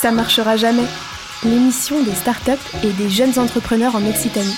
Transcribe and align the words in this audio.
ça 0.00 0.12
marchera 0.12 0.56
jamais. 0.56 0.86
L'émission 1.44 2.02
des 2.04 2.14
startups 2.14 2.52
et 2.84 2.92
des 2.92 3.10
jeunes 3.10 3.36
entrepreneurs 3.36 3.96
en 3.96 4.06
Occitanie. 4.06 4.54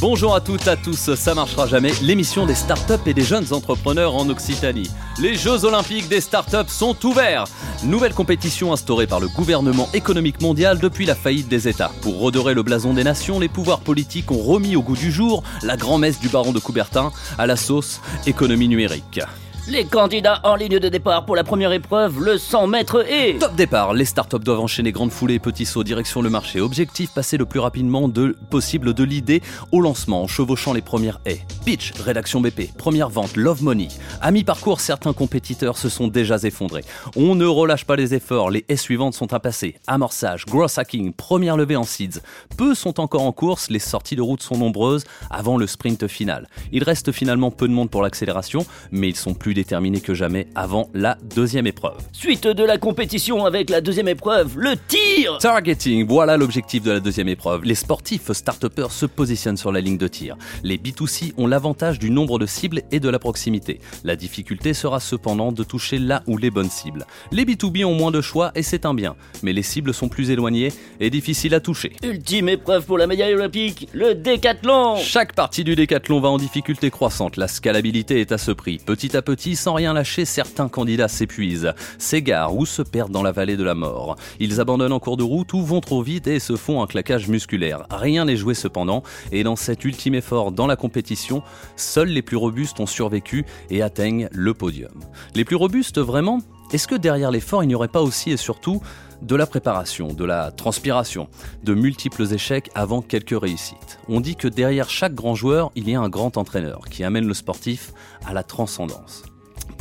Bonjour 0.00 0.34
à 0.34 0.40
toutes, 0.40 0.66
à 0.66 0.76
tous, 0.76 1.14
ça 1.14 1.34
marchera 1.34 1.68
jamais, 1.68 1.92
l'émission 2.02 2.44
des 2.44 2.56
startups 2.56 3.06
et 3.06 3.14
des 3.14 3.22
jeunes 3.22 3.52
entrepreneurs 3.52 4.16
en 4.16 4.28
Occitanie. 4.28 4.90
Les 5.20 5.36
Jeux 5.36 5.64
olympiques 5.64 6.08
des 6.08 6.20
startups 6.20 6.68
sont 6.68 6.96
ouverts. 7.06 7.44
Nouvelle 7.84 8.14
compétition 8.14 8.72
instaurée 8.72 9.08
par 9.08 9.18
le 9.18 9.26
gouvernement 9.26 9.88
économique 9.92 10.40
mondial 10.40 10.78
depuis 10.78 11.04
la 11.04 11.16
faillite 11.16 11.48
des 11.48 11.66
États. 11.66 11.90
Pour 12.02 12.20
redorer 12.20 12.54
le 12.54 12.62
blason 12.62 12.94
des 12.94 13.02
nations, 13.02 13.40
les 13.40 13.48
pouvoirs 13.48 13.80
politiques 13.80 14.30
ont 14.30 14.40
remis 14.40 14.76
au 14.76 14.82
goût 14.82 14.94
du 14.94 15.10
jour 15.10 15.42
la 15.64 15.76
grand-messe 15.76 16.20
du 16.20 16.28
baron 16.28 16.52
de 16.52 16.60
Coubertin 16.60 17.10
à 17.38 17.46
la 17.48 17.56
sauce 17.56 18.00
économie 18.24 18.68
numérique. 18.68 19.20
Les 19.68 19.84
candidats 19.84 20.40
en 20.42 20.56
ligne 20.56 20.80
de 20.80 20.88
départ 20.88 21.24
pour 21.24 21.36
la 21.36 21.44
première 21.44 21.70
épreuve, 21.70 22.20
le 22.20 22.36
100 22.36 22.66
mètres 22.66 23.08
et... 23.08 23.38
Top 23.38 23.54
départ, 23.54 23.94
les 23.94 24.04
startups 24.04 24.40
doivent 24.40 24.58
enchaîner 24.58 24.90
grande 24.90 25.12
foulée 25.12 25.34
et 25.34 25.38
petits 25.38 25.66
sauts 25.66 25.84
direction 25.84 26.20
le 26.20 26.30
marché. 26.30 26.60
Objectif, 26.60 27.12
passer 27.14 27.36
le 27.36 27.46
plus 27.46 27.60
rapidement 27.60 28.08
de, 28.08 28.36
possible 28.50 28.92
de 28.92 29.04
l'idée 29.04 29.40
au 29.70 29.80
lancement 29.80 30.24
en 30.24 30.26
chevauchant 30.26 30.72
les 30.72 30.82
premières 30.82 31.20
haies. 31.26 31.42
Pitch, 31.64 31.92
rédaction 31.92 32.40
BP, 32.40 32.76
première 32.76 33.08
vente, 33.08 33.36
Love 33.36 33.62
Money. 33.62 33.86
À 34.20 34.32
mi-parcours, 34.32 34.80
certains 34.80 35.12
compétiteurs 35.12 35.78
se 35.78 35.88
sont 35.88 36.08
déjà 36.08 36.38
effondrés. 36.42 36.84
On 37.14 37.36
ne 37.36 37.46
relâche 37.46 37.84
pas 37.84 37.94
les 37.94 38.14
efforts, 38.14 38.50
les 38.50 38.64
haies 38.68 38.76
suivantes 38.76 39.14
sont 39.14 39.32
à 39.32 39.38
passer. 39.38 39.76
Amorçage, 39.86 40.44
gross 40.44 40.76
hacking, 40.76 41.12
première 41.12 41.56
levée 41.56 41.76
en 41.76 41.84
seeds. 41.84 42.20
Peu 42.56 42.74
sont 42.74 42.98
encore 42.98 43.22
en 43.22 43.32
course, 43.32 43.70
les 43.70 43.78
sorties 43.78 44.16
de 44.16 44.22
route 44.22 44.42
sont 44.42 44.58
nombreuses 44.58 45.04
avant 45.30 45.56
le 45.56 45.68
sprint 45.68 46.08
final. 46.08 46.48
Il 46.72 46.82
reste 46.82 47.12
finalement 47.12 47.52
peu 47.52 47.68
de 47.68 47.72
monde 47.72 47.90
pour 47.90 48.02
l'accélération, 48.02 48.66
mais 48.90 49.08
ils 49.08 49.16
sont 49.16 49.34
plus 49.34 49.51
déterminé 49.54 50.00
que 50.00 50.14
jamais 50.14 50.46
avant 50.54 50.88
la 50.94 51.18
deuxième 51.34 51.66
épreuve. 51.66 51.98
Suite 52.12 52.46
de 52.46 52.64
la 52.64 52.78
compétition 52.78 53.44
avec 53.44 53.70
la 53.70 53.80
deuxième 53.80 54.08
épreuve, 54.08 54.56
le 54.56 54.74
tir 54.88 55.38
Targeting, 55.38 56.06
voilà 56.06 56.36
l'objectif 56.36 56.82
de 56.82 56.92
la 56.92 57.00
deuxième 57.00 57.28
épreuve. 57.28 57.64
Les 57.64 57.74
sportifs 57.74 58.32
start 58.32 58.62
se 58.90 59.06
positionnent 59.06 59.56
sur 59.56 59.72
la 59.72 59.80
ligne 59.80 59.98
de 59.98 60.08
tir. 60.08 60.36
Les 60.62 60.78
B2C 60.78 61.32
ont 61.36 61.46
l'avantage 61.46 61.98
du 61.98 62.10
nombre 62.10 62.38
de 62.38 62.46
cibles 62.46 62.82
et 62.90 63.00
de 63.00 63.08
la 63.08 63.18
proximité. 63.18 63.80
La 64.04 64.16
difficulté 64.16 64.74
sera 64.74 65.00
cependant 65.00 65.52
de 65.52 65.64
toucher 65.64 65.98
là 65.98 66.22
où 66.26 66.36
les 66.36 66.50
bonnes 66.50 66.70
cibles. 66.70 67.06
Les 67.30 67.44
B2B 67.44 67.84
ont 67.84 67.94
moins 67.94 68.10
de 68.10 68.20
choix 68.20 68.52
et 68.54 68.62
c'est 68.62 68.86
un 68.86 68.94
bien, 68.94 69.16
mais 69.42 69.52
les 69.52 69.62
cibles 69.62 69.92
sont 69.92 70.08
plus 70.08 70.30
éloignées 70.30 70.72
et 71.00 71.10
difficiles 71.10 71.54
à 71.54 71.60
toucher. 71.60 71.92
Ultime 72.02 72.48
épreuve 72.48 72.84
pour 72.86 72.98
la 72.98 73.06
médaille 73.06 73.34
olympique, 73.34 73.88
le 73.92 74.14
décathlon 74.14 74.96
Chaque 74.96 75.34
partie 75.34 75.64
du 75.64 75.74
décathlon 75.74 76.20
va 76.20 76.28
en 76.28 76.38
difficulté 76.38 76.90
croissante. 76.90 77.36
La 77.36 77.48
scalabilité 77.48 78.20
est 78.20 78.32
à 78.32 78.38
ce 78.38 78.52
prix. 78.52 78.78
Petit 78.78 79.16
à 79.16 79.22
petit, 79.22 79.41
sans 79.56 79.74
rien 79.74 79.92
lâcher, 79.92 80.24
certains 80.24 80.68
candidats 80.68 81.08
s'épuisent, 81.08 81.74
s'égarent 81.98 82.56
ou 82.56 82.64
se 82.64 82.82
perdent 82.82 83.12
dans 83.12 83.22
la 83.22 83.32
vallée 83.32 83.56
de 83.56 83.64
la 83.64 83.74
mort. 83.74 84.16
Ils 84.40 84.60
abandonnent 84.60 84.92
en 84.92 85.00
cours 85.00 85.16
de 85.16 85.22
route 85.22 85.52
ou 85.52 85.62
vont 85.62 85.80
trop 85.80 86.02
vite 86.02 86.26
et 86.26 86.38
se 86.38 86.56
font 86.56 86.82
un 86.82 86.86
claquage 86.86 87.28
musculaire. 87.28 87.86
Rien 87.90 88.24
n'est 88.24 88.36
joué 88.36 88.54
cependant, 88.54 89.02
et 89.32 89.42
dans 89.42 89.56
cet 89.56 89.84
ultime 89.84 90.14
effort 90.14 90.52
dans 90.52 90.66
la 90.66 90.76
compétition, 90.76 91.42
seuls 91.76 92.08
les 92.08 92.22
plus 92.22 92.36
robustes 92.36 92.80
ont 92.80 92.86
survécu 92.86 93.44
et 93.70 93.82
atteignent 93.82 94.28
le 94.32 94.54
podium. 94.54 94.92
Les 95.34 95.44
plus 95.44 95.56
robustes 95.56 95.98
vraiment? 95.98 96.40
Est-ce 96.72 96.88
que 96.88 96.94
derrière 96.94 97.30
l'effort, 97.30 97.62
il 97.62 97.66
n'y 97.66 97.74
aurait 97.74 97.88
pas 97.88 98.00
aussi 98.00 98.30
et 98.30 98.38
surtout 98.38 98.80
de 99.20 99.36
la 99.36 99.46
préparation, 99.46 100.08
de 100.08 100.24
la 100.24 100.50
transpiration, 100.50 101.28
de 101.62 101.74
multiples 101.74 102.32
échecs 102.32 102.70
avant 102.74 103.02
quelques 103.02 103.38
réussites? 103.38 103.98
On 104.08 104.20
dit 104.20 104.36
que 104.36 104.48
derrière 104.48 104.88
chaque 104.88 105.14
grand 105.14 105.34
joueur, 105.34 105.70
il 105.74 105.88
y 105.88 105.94
a 105.94 106.00
un 106.00 106.08
grand 106.08 106.38
entraîneur 106.38 106.80
qui 106.90 107.04
amène 107.04 107.26
le 107.26 107.34
sportif 107.34 107.92
à 108.24 108.32
la 108.32 108.42
transcendance. 108.42 109.22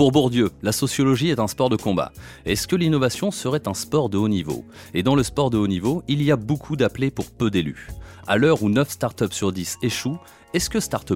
Pour 0.01 0.12
Bourdieu, 0.12 0.50
la 0.63 0.72
sociologie 0.72 1.29
est 1.29 1.38
un 1.38 1.45
sport 1.45 1.69
de 1.69 1.75
combat. 1.75 2.12
Est-ce 2.47 2.67
que 2.67 2.75
l'innovation 2.75 3.29
serait 3.29 3.67
un 3.67 3.75
sport 3.75 4.09
de 4.09 4.17
haut 4.17 4.29
niveau? 4.29 4.66
Et 4.95 5.03
dans 5.03 5.13
le 5.13 5.22
sport 5.22 5.51
de 5.51 5.59
haut 5.59 5.67
niveau, 5.67 6.01
il 6.07 6.23
y 6.23 6.31
a 6.31 6.38
beaucoup 6.38 6.75
d'appelés 6.75 7.12
pour 7.12 7.29
peu 7.29 7.51
d'élus. 7.51 7.89
À 8.25 8.38
l'heure 8.38 8.63
où 8.63 8.69
9 8.69 8.90
startups 8.90 9.25
sur 9.29 9.51
10 9.51 9.78
échouent, 9.84 10.17
est-ce 10.56 10.72
que 10.72 10.79
start 10.79 11.13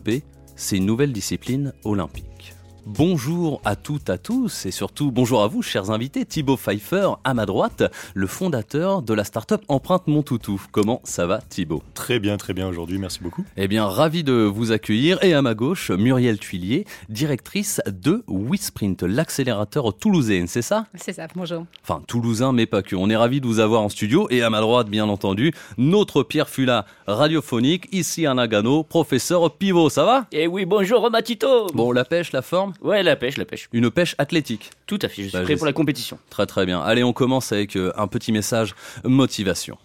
c'est 0.56 0.78
une 0.78 0.85
nouvelle 0.85 1.13
discipline 1.13 1.74
olympique? 1.84 2.55
Bonjour 2.88 3.62
à 3.66 3.75
toutes, 3.75 4.12
à 4.12 4.19
tous 4.19 4.68
et 4.68 4.72
surtout 4.72 5.09
bonjour 5.09 5.41
à 5.41 5.47
vous, 5.47 5.63
chers 5.63 5.90
invités. 5.90 6.23
Thibaut 6.23 6.56
Pfeiffer, 6.56 7.13
à 7.23 7.34
ma 7.34 7.47
droite, 7.47 7.81
le 8.13 8.28
fondateur 8.28 9.01
de 9.01 9.12
la 9.16 9.23
start-up 9.23 9.63
Empreinte 9.69 10.06
Mon 10.06 10.22
Toutou. 10.22 10.62
Comment 10.72 11.01
ça 11.03 11.25
va, 11.25 11.40
Thibaut? 11.40 11.81
Très 11.95 12.19
bien, 12.19 12.38
très 12.38 12.53
bien 12.53 12.68
aujourd'hui, 12.68 13.00
merci 13.00 13.22
beaucoup. 13.24 13.44
Eh 13.57 13.68
bien, 13.68 13.88
ravi 13.88 14.24
de 14.24 14.34
vous 14.34 14.72
accueillir. 14.72 15.18
Et 15.24 15.34
à 15.34 15.41
ma 15.41 15.56
gauche, 15.56 15.90
Muriel 15.90 16.38
Tuilier, 16.38 16.85
directrice 17.09 17.81
de 17.88 18.24
WeSprint, 18.28 19.01
l'accélérateur 19.01 19.91
toulousain, 19.97 20.45
c'est 20.45 20.62
ça? 20.62 20.85
C'est 20.94 21.13
ça, 21.13 21.25
bonjour. 21.35 21.66
Enfin, 21.81 22.03
toulousain, 22.07 22.51
mais 22.51 22.68
pas 22.68 22.84
que. 22.84 22.95
On 22.95 23.09
est 23.09 23.16
ravi 23.16 23.41
de 23.41 23.47
vous 23.47 23.57
avoir 23.57 23.81
en 23.81 23.90
studio. 23.90 24.28
Et 24.29 24.44
à 24.44 24.51
ma 24.51 24.62
droite, 24.62 24.90
bien 24.90 25.09
entendu, 25.09 25.53
notre 25.79 26.22
Pierre 26.22 26.50
Fula 26.50 26.85
radiophonique, 27.07 27.88
ici 27.91 28.28
à 28.28 28.35
Nagano, 28.35 28.84
professeur 28.84 29.56
Pivot, 29.57 29.90
ça 29.90 30.06
va? 30.06 30.28
Eh 30.31 30.45
oui, 30.45 30.66
bonjour 30.66 31.09
Matito 31.09 31.66
Bon, 31.74 31.91
la 31.91 32.06
pêche, 32.06 32.31
la 32.31 32.44
forme? 32.44 32.75
Ouais, 32.81 33.03
la 33.03 33.16
pêche, 33.16 33.38
la 33.38 33.46
pêche. 33.46 33.68
Une 33.74 33.90
pêche 33.90 34.16
athlétique. 34.18 34.72
Tout 34.88 35.00
à 35.02 35.08
fait, 35.09 35.24
je 35.24 35.28
suis 35.30 35.38
Bah, 35.38 35.44
prêt 35.44 35.56
pour 35.56 35.66
la 35.66 35.74
compétition. 35.74 36.19
Très 36.30 36.46
très 36.46 36.66
bien. 36.66 36.81
Allez, 36.81 37.03
on 37.03 37.13
commence 37.13 37.52
avec 37.52 37.75
euh, 37.75 37.91
un 37.97 38.08
petit 38.08 38.31
message 38.31 38.75
motivation. 39.03 39.78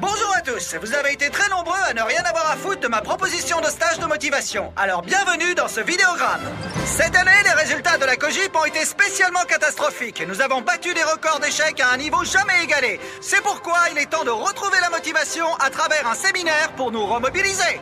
Bonjour 0.00 0.34
à 0.36 0.40
tous, 0.40 0.74
vous 0.80 0.94
avez 0.94 1.12
été 1.12 1.30
très 1.30 1.48
nombreux 1.50 1.78
à 1.88 1.94
ne 1.94 2.02
rien 2.02 2.22
avoir 2.24 2.50
à 2.50 2.56
foutre 2.56 2.80
de 2.80 2.88
ma 2.88 3.00
proposition 3.00 3.60
de 3.60 3.66
stage 3.66 4.00
de 4.00 4.06
motivation. 4.06 4.72
Alors 4.76 5.02
bienvenue 5.02 5.54
dans 5.54 5.68
ce 5.68 5.80
vidéogramme. 5.80 6.40
Cette 6.84 7.14
année, 7.14 7.30
les 7.44 7.52
résultats 7.52 7.98
de 7.98 8.04
la 8.04 8.16
COGIP 8.16 8.54
ont 8.56 8.64
été 8.64 8.84
spécialement 8.84 9.44
catastrophiques 9.48 10.20
et 10.20 10.26
nous 10.26 10.40
avons 10.40 10.60
battu 10.62 10.92
des 10.94 11.02
records 11.04 11.38
d'échecs 11.40 11.78
à 11.80 11.92
un 11.92 11.96
niveau 11.96 12.24
jamais 12.24 12.64
égalé. 12.64 12.98
C'est 13.20 13.42
pourquoi 13.42 13.78
il 13.92 13.98
est 13.98 14.06
temps 14.10 14.24
de 14.24 14.30
retrouver 14.30 14.78
la 14.80 14.90
motivation 14.90 15.46
à 15.60 15.70
travers 15.70 16.06
un 16.08 16.14
séminaire 16.14 16.72
pour 16.76 16.90
nous 16.90 17.06
remobiliser. 17.06 17.80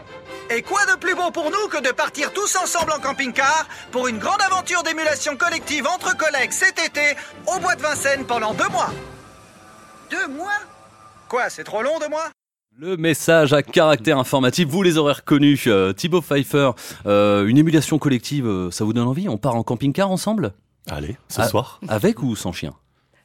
Et 0.52 0.62
quoi 0.62 0.80
de 0.86 0.98
plus 0.98 1.14
beau 1.14 1.30
pour 1.30 1.44
nous 1.44 1.68
que 1.70 1.80
de 1.80 1.92
partir 1.92 2.32
tous 2.32 2.56
ensemble 2.56 2.90
en 2.90 2.98
camping-car 2.98 3.68
pour 3.92 4.08
une 4.08 4.18
grande 4.18 4.40
aventure 4.42 4.82
d'émulation 4.82 5.36
collective 5.36 5.86
entre 5.86 6.16
collègues 6.16 6.50
cet 6.50 6.78
été 6.84 7.16
au 7.46 7.60
bois 7.60 7.76
de 7.76 7.82
Vincennes 7.82 8.24
pendant 8.26 8.52
deux 8.54 8.68
mois 8.68 8.90
Deux 10.10 10.26
mois? 10.26 10.58
Quoi, 11.28 11.50
c'est 11.50 11.62
trop 11.62 11.82
long 11.82 12.00
deux 12.00 12.08
mois? 12.08 12.26
Le 12.76 12.96
message 12.96 13.52
à 13.52 13.62
caractère 13.62 14.18
informatif, 14.18 14.66
vous 14.68 14.82
les 14.82 14.98
aurez 14.98 15.12
reconnus. 15.12 15.64
Euh, 15.68 15.92
Thibaut 15.92 16.20
Pfeiffer, 16.20 16.70
euh, 17.06 17.46
une 17.46 17.58
émulation 17.58 17.98
collective, 17.98 18.46
euh, 18.46 18.70
ça 18.72 18.84
vous 18.84 18.92
donne 18.92 19.06
envie? 19.06 19.28
On 19.28 19.38
part 19.38 19.54
en 19.54 19.62
camping-car 19.62 20.10
ensemble? 20.10 20.52
Allez, 20.88 21.16
ce 21.28 21.42
Ah, 21.42 21.48
soir, 21.48 21.78
Avec 21.88 22.22
ou 22.22 22.34
sans 22.34 22.52
chien? 22.52 22.74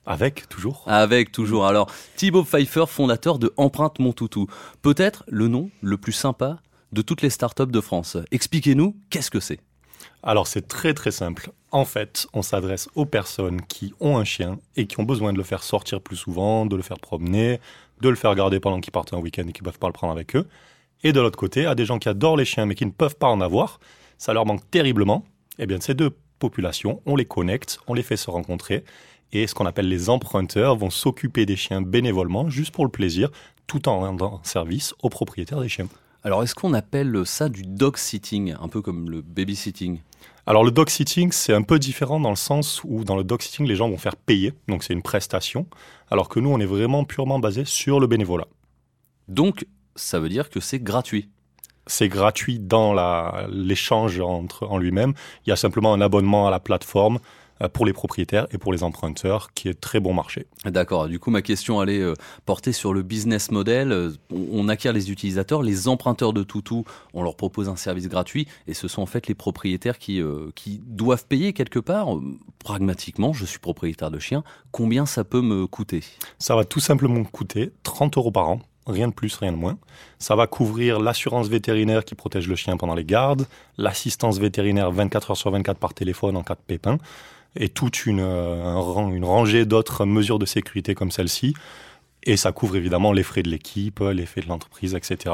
Avec 0.06 0.48
toujours. 0.50 0.84
Avec 0.86 1.32
toujours. 1.32 1.66
Alors, 1.66 1.90
Thibaut 2.16 2.44
Pfeiffer, 2.44 2.86
fondateur 2.88 3.40
de 3.40 3.52
Empreinte 3.58 3.98
Mon 3.98 4.14
Toutou. 4.14 4.46
Peut-être 4.84 5.24
le 5.28 5.48
nom 5.48 5.72
le 5.82 5.98
plus 5.98 6.12
sympa 6.12 6.58
de 6.96 7.02
toutes 7.02 7.22
les 7.22 7.30
startups 7.30 7.68
de 7.68 7.82
France. 7.82 8.18
Expliquez-nous, 8.32 8.96
qu'est-ce 9.10 9.30
que 9.30 9.42
c'est? 9.42 9.60
Alors 10.24 10.48
c'est 10.48 10.68
très 10.68 10.94
très 10.94 11.12
simple. 11.12 11.52
En 11.72 11.86
fait, 11.86 12.26
on 12.34 12.42
s'adresse 12.42 12.88
aux 12.96 13.06
personnes 13.06 13.62
qui 13.62 13.94
ont 14.00 14.18
un 14.18 14.24
chien 14.24 14.60
et 14.78 14.88
qui 14.88 15.00
ont 15.00 15.04
besoin 15.04 15.34
de 15.34 15.38
le 15.38 15.44
faire 15.44 15.62
sortir 15.62 16.02
plus 16.02 16.16
souvent, 16.16 16.66
de 16.66 16.76
le 16.76 16.82
faire 16.82 17.00
promener, 17.00 17.60
de 18.02 18.10
le 18.10 18.16
faire 18.16 18.34
garder 18.34 18.60
pendant 18.60 18.80
qu'ils 18.80 18.94
partent 18.94 19.14
un 19.14 19.20
week-end 19.20 19.44
et 19.48 19.52
qu'ils 19.52 19.64
ne 19.64 19.70
peuvent 19.70 19.80
pas 19.80 19.88
le 19.88 19.94
prendre 19.94 20.14
avec 20.14 20.36
eux. 20.36 20.48
Et 21.04 21.12
de 21.12 21.20
l'autre 21.20 21.38
côté, 21.38 21.66
à 21.66 21.76
des 21.76 21.86
gens 21.86 22.00
qui 22.00 22.08
adorent 22.08 22.38
les 22.38 22.46
chiens 22.46 22.66
mais 22.66 22.76
qui 22.76 22.86
ne 22.86 22.92
peuvent 22.92 23.18
pas 23.18 23.28
en 23.28 23.42
avoir, 23.42 23.80
ça 24.18 24.34
leur 24.34 24.46
manque 24.46 24.68
terriblement. 24.72 25.26
Eh 25.60 25.66
bien, 25.68 25.80
ces 25.82 25.94
deux 25.94 26.12
populations, 26.40 27.02
on 27.06 27.18
les 27.18 27.26
connecte, 27.26 27.80
on 27.88 27.94
les 27.94 28.04
fait 28.04 28.18
se 28.18 28.32
rencontrer. 28.32 28.86
Et 29.34 29.48
ce 29.48 29.54
qu'on 29.54 29.66
appelle 29.66 29.90
les 29.90 30.10
emprunteurs 30.10 30.78
vont 30.78 30.90
s'occuper 30.90 31.46
des 31.46 31.58
chiens 31.58 31.82
bénévolement, 31.82 32.50
juste 32.50 32.72
pour 32.72 32.86
le 32.86 32.92
plaisir, 32.92 33.30
tout 33.68 33.90
en 33.90 34.00
rendant 34.00 34.40
service 34.44 34.94
aux 35.04 35.10
propriétaires 35.10 35.60
des 35.60 35.70
chiens. 35.70 35.88
Alors, 36.26 36.42
est-ce 36.42 36.56
qu'on 36.56 36.74
appelle 36.74 37.22
ça 37.24 37.50
du 37.50 37.62
dog 37.62 37.98
sitting, 37.98 38.56
un 38.60 38.68
peu 38.68 38.82
comme 38.82 39.12
le 39.12 39.22
babysitting 39.22 40.00
Alors 40.48 40.64
le 40.64 40.72
dog 40.72 40.90
sitting, 40.90 41.32
c'est 41.32 41.54
un 41.54 41.62
peu 41.62 41.78
différent 41.78 42.20
dans 42.20 42.32
le 42.32 42.36
sens 42.36 42.82
où 42.84 43.04
dans 43.04 43.16
le 43.16 43.24
dog 43.24 43.44
sitting, 43.44 43.68
les 43.68 43.76
gens 43.76 43.88
vont 43.88 44.00
faire 44.00 44.16
payer, 44.16 44.52
donc 44.68 44.84
c'est 44.84 44.94
une 44.94 45.04
prestation, 45.04 45.68
alors 46.10 46.28
que 46.28 46.40
nous, 46.40 46.50
on 46.50 46.60
est 46.60 46.66
vraiment 46.66 47.04
purement 47.04 47.38
basé 47.38 47.64
sur 47.64 48.00
le 48.00 48.08
bénévolat. 48.08 48.48
Donc, 49.28 49.68
ça 49.96 50.20
veut 50.20 50.30
dire 50.30 50.50
que 50.50 50.60
c'est 50.60 50.80
gratuit? 50.80 51.30
C'est 51.86 52.10
gratuit 52.10 52.58
dans 52.58 52.96
l'échange 53.48 54.20
entre 54.20 54.66
en 54.66 54.80
lui-même. 54.80 55.14
Il 55.46 55.52
y 55.52 55.54
a 55.54 55.56
simplement 55.56 55.94
un 55.94 56.02
abonnement 56.02 56.48
à 56.48 56.50
la 56.50 56.60
plateforme 56.60 57.20
pour 57.74 57.86
les 57.86 57.94
propriétaires 57.94 58.48
et 58.52 58.58
pour 58.58 58.74
les 58.74 58.84
emprunteurs, 58.84 59.54
qui 59.54 59.70
est 59.70 59.80
très 59.80 60.00
bon 60.00 60.14
marché. 60.14 60.48
D'accord. 60.66 61.08
Du 61.08 61.20
coup, 61.20 61.32
ma 61.32 61.42
question 61.42 61.80
allait 61.80 62.02
euh, 62.02 62.14
porter 62.46 62.74
sur 62.74 62.94
le 62.94 63.02
business 63.02 63.52
model. 63.52 63.92
Euh, 63.92 64.12
On, 64.32 64.68
acquiert 64.68 64.94
les 64.94 65.12
utilisateurs, 65.12 65.62
les 65.62 65.88
emprunteurs 65.88 66.34
de 66.34 66.44
Toutou, 66.44 66.86
on 67.14 67.24
leur 67.24 67.36
propose 67.36 67.70
un 67.70 67.76
service 67.76 68.08
gratuit, 68.08 68.48
et 68.68 68.74
ce 68.74 68.88
sont 68.88 69.02
en 69.02 69.06
fait 69.06 69.28
les 69.28 69.36
propriétaires 69.36 70.00
qui, 70.00 70.22
euh, 70.22 70.50
qui 70.56 70.82
doivent 70.86 71.26
payer 71.26 71.54
quelque 71.54 71.80
part. 71.80 72.16
Euh, 72.16 72.22
Pragmatiquement, 72.60 73.32
je 73.32 73.46
suis 73.46 73.60
propriétaire 73.60 74.10
de 74.10 74.18
chien. 74.18 74.44
Combien 74.72 75.06
ça 75.06 75.24
peut 75.24 75.42
me 75.42 75.68
coûter? 75.68 76.04
Ça 76.40 76.56
va 76.56 76.66
tout 76.66 76.80
simplement 76.80 77.24
coûter 77.24 77.72
30 77.84 78.18
euros 78.18 78.32
par 78.32 78.50
an. 78.50 78.60
rien 78.88 79.08
de 79.08 79.14
plus, 79.14 79.36
rien 79.36 79.52
de 79.52 79.58
moins. 79.58 79.78
Ça 80.18 80.36
va 80.36 80.48
couvrir 80.48 81.00
l'assurance 81.00 81.48
vétérinaire 81.48 82.04
qui 82.04 82.16
protège 82.16 82.48
le 82.48 82.56
chien 82.56 82.76
pendant 82.76 82.96
les 82.96 83.06
gardes, 83.06 83.46
l'assistance 83.78 84.40
vétérinaire 84.40 84.92
24 84.92 85.32
heures 85.32 85.38
sur 85.38 85.52
24 85.52 85.78
par 85.78 85.94
téléphone 85.94 86.36
en 86.38 86.44
cas 86.44 86.56
de 86.56 86.62
pépin, 86.66 86.98
et 87.56 87.70
toute 87.70 88.06
une, 88.06 88.20
euh, 88.22 89.10
une 89.10 89.26
rangée 89.26 89.66
d'autres 89.66 90.06
mesures 90.06 90.40
de 90.40 90.46
sécurité 90.46 90.96
comme 90.96 91.12
celle-ci. 91.12 91.54
Et 92.24 92.38
ça 92.38 92.52
couvre 92.52 92.76
évidemment 92.76 93.14
les 93.14 93.24
frais 93.24 93.44
de 93.44 93.50
l'équipe, 93.50 94.00
les 94.00 94.26
frais 94.26 94.42
de 94.42 94.48
l'entreprise, 94.48 94.96
etc. 94.96 95.34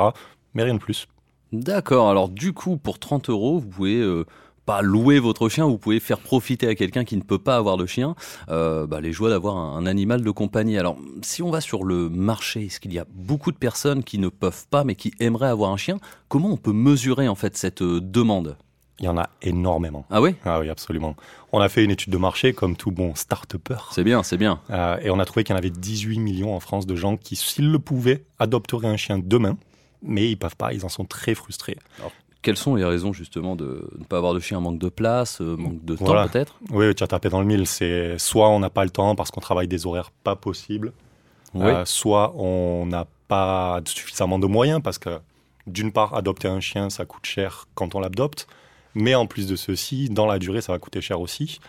Mais 0.54 0.64
rien 0.64 0.74
de 0.74 0.80
plus. 0.80 1.08
D'accord, 1.54 2.10
alors 2.10 2.30
du 2.30 2.54
coup, 2.54 2.78
pour 2.78 3.00
30 3.00 3.30
euros, 3.30 3.60
vous 3.60 3.68
pouvez 3.68 3.98
euh, 3.98 4.26
pas 4.66 4.82
louer 4.82 5.20
votre 5.20 5.50
chien, 5.50 5.66
vous 5.66 5.78
pouvez 5.78 6.00
faire 6.00 6.20
profiter 6.20 6.68
à 6.68 6.76
quelqu'un 6.76 7.04
qui 7.04 7.18
ne 7.18 7.22
peut 7.22 7.40
pas 7.40 7.58
avoir 7.58 7.76
de 7.76 7.86
chien 7.86 8.16
euh, 8.50 8.88
bah, 8.88 9.02
les 9.02 9.12
joies 9.12 9.30
d'avoir 9.30 9.58
un, 9.58 9.86
animal 9.86 10.22
de 10.22 10.32
compagnie. 10.32 10.78
Alors, 10.78 10.98
si 11.22 11.44
on 11.44 11.52
va 11.52 11.60
sur 11.60 11.84
le 11.84 12.10
marché, 12.10 12.66
est-ce 12.66 12.80
qu'il 12.80 12.94
y 12.94 13.00
a 13.00 13.06
beaucoup 13.14 13.52
de 13.52 13.58
personnes 13.58 14.04
qui 14.04 14.18
ne 14.18 14.30
peuvent 14.30 14.66
pas 14.70 14.84
mais 14.86 14.96
qui 14.96 15.14
aimeraient 15.20 15.50
avoir 15.50 15.72
un 15.72 15.78
chien? 15.78 15.98
Comment 16.30 16.50
on 16.50 16.58
peut 16.58 16.74
mesurer 16.74 17.28
en 17.28 17.36
fait 17.36 17.58
cette 17.58 17.84
demande? 17.84 18.56
Il 19.02 19.06
y 19.06 19.08
en 19.08 19.18
a 19.18 19.30
énormément. 19.42 20.06
Ah 20.10 20.22
oui 20.22 20.36
Ah 20.46 20.60
oui, 20.60 20.70
absolument. 20.70 21.16
On 21.52 21.60
a 21.60 21.70
fait 21.70 21.84
une 21.84 21.92
étude 21.92 22.14
de 22.14 22.18
marché 22.18 22.54
comme 22.54 22.76
tout 22.76 22.92
bon 22.92 23.16
start-upper. 23.16 23.78
C'est 23.92 24.04
bien, 24.04 24.22
c'est 24.24 24.38
bien. 24.38 24.62
Euh, 24.70 24.98
et 25.02 25.10
on 25.10 25.20
a 25.20 25.26
trouvé 25.26 25.44
qu'il 25.44 25.54
y 25.54 25.56
en 25.56 25.58
avait 25.58 25.72
18 25.72 26.20
millions 26.20 26.56
en 26.56 26.60
France 26.60 26.86
de 26.86 26.96
gens 26.96 27.18
qui, 27.18 27.36
s'ils 27.36 27.72
le 27.72 27.80
pouvaient, 27.80 28.24
adopteraient 28.38 28.88
un 28.88 28.98
chien 28.98 29.20
demain, 29.22 29.58
mais 30.04 30.30
ils 30.30 30.38
peuvent 30.38 30.56
pas, 30.56 30.72
ils 30.72 30.86
en 30.86 30.90
sont 30.90 31.06
très 31.06 31.34
frustrés. 31.34 31.78
Quelles 32.44 32.58
sont 32.58 32.76
les 32.76 32.86
raisons 32.86 33.12
justement 33.12 33.56
de 33.56 33.90
ne 33.98 34.04
pas 34.04 34.18
avoir 34.18 34.34
de 34.34 34.40
chien? 34.40 34.60
Manque 34.60 34.80
de 34.80 34.90
place, 34.90 35.42
euh, 35.42 35.56
manque 35.58 35.84
de 35.84 35.96
temps 35.96 36.28
peut-être? 36.28 36.60
Oui, 36.70 36.94
tu 36.96 37.04
as 37.04 37.08
tapé 37.08 37.30
dans 37.30 37.40
le 37.40 37.46
mille. 37.46 37.68
C'est 37.68 38.18
soit 38.18 38.50
on 38.50 38.60
n'a 38.60 38.70
pas 38.70 38.84
le 38.84 38.90
temps 38.90 39.16
parce 39.16 39.32
qu'on 39.32 39.42
travaille 39.42 39.68
des 39.68 39.86
horaires 39.86 40.12
pas 40.24 40.36
possibles, 40.36 40.94
euh, 41.56 41.86
soit 41.86 42.34
on 42.36 42.86
n'a 42.86 43.06
pas 43.28 43.82
suffisamment 43.86 44.40
de 44.40 44.48
moyens 44.48 44.82
parce 44.84 44.98
que 44.98 45.20
d'une 45.68 45.92
part, 45.92 46.16
adopter 46.16 46.48
un 46.48 46.60
chien, 46.60 46.90
ça 46.90 47.06
coûte 47.06 47.26
cher 47.26 47.68
quand 47.76 47.96
on 47.96 48.00
l'adopte, 48.00 48.48
mais 48.96 49.16
en 49.16 49.26
plus 49.26 49.48
de 49.48 49.56
ceci, 49.56 50.10
dans 50.10 50.26
la 50.26 50.40
durée, 50.40 50.62
ça 50.62 50.74
va 50.74 50.80
coûter 50.80 51.02
cher 51.02 51.22
aussi. 51.22 51.60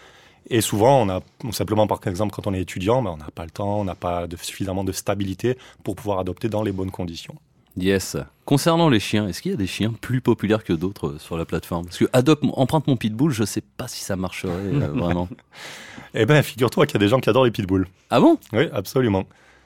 Et 0.51 0.61
souvent, 0.61 1.03
on 1.03 1.09
a 1.09 1.21
simplement 1.53 1.87
par 1.87 2.01
exemple 2.07 2.35
quand 2.35 2.47
on 2.47 2.55
est 2.55 2.61
étudiant, 2.61 3.03
ben, 3.03 3.11
on 3.11 3.17
n'a 3.17 3.31
pas 3.35 3.45
le 3.45 3.51
temps, 3.51 3.81
on 3.81 3.85
n'a 3.85 3.95
pas 3.95 4.27
suffisamment 4.41 4.85
de 4.85 4.93
stabilité 4.93 5.57
pour 5.85 5.95
pouvoir 5.95 6.19
adopter 6.19 6.49
dans 6.49 6.63
les 6.63 6.73
bonnes 6.73 6.91
conditions. 6.91 7.35
Yes. 7.77 8.17
Concernant 8.45 8.91
les 8.91 9.01
chiens, 9.01 9.29
est-ce 9.29 9.41
qu'il 9.41 9.53
y 9.53 9.55
a 9.55 9.57
des 9.57 9.67
chiens 9.67 9.93
plus 9.99 10.21
populaires 10.21 10.63
que 10.63 10.73
d'autres 10.73 11.09
euh, 11.09 11.19
sur 11.19 11.39
la 11.39 11.45
plateforme? 11.45 11.87
Parce 11.87 11.97
que 11.97 12.05
Adopt 12.13 12.45
emprunte 12.55 12.87
mon 12.87 12.97
pitbull, 12.97 13.33
je 13.33 13.43
ne 13.43 13.47
sais 13.47 13.63
pas 13.63 13.89
si 13.89 14.05
ça 14.05 14.17
marcherait 14.17 14.53
euh, 14.53 14.89
vraiment. 14.95 15.29
eh 16.15 16.27
ben, 16.27 16.43
figure-toi 16.43 16.87
qu'il 16.87 16.95
y 16.95 16.97
a 16.97 17.01
des 17.01 17.09
gens 17.09 17.21
qui 17.21 17.31
adorent 17.31 17.47
les 17.47 17.51
pitbulls. 17.51 17.87
Ah 18.11 18.21
bon? 18.21 18.37
Oui, 18.53 18.65
absolument. 18.73 19.25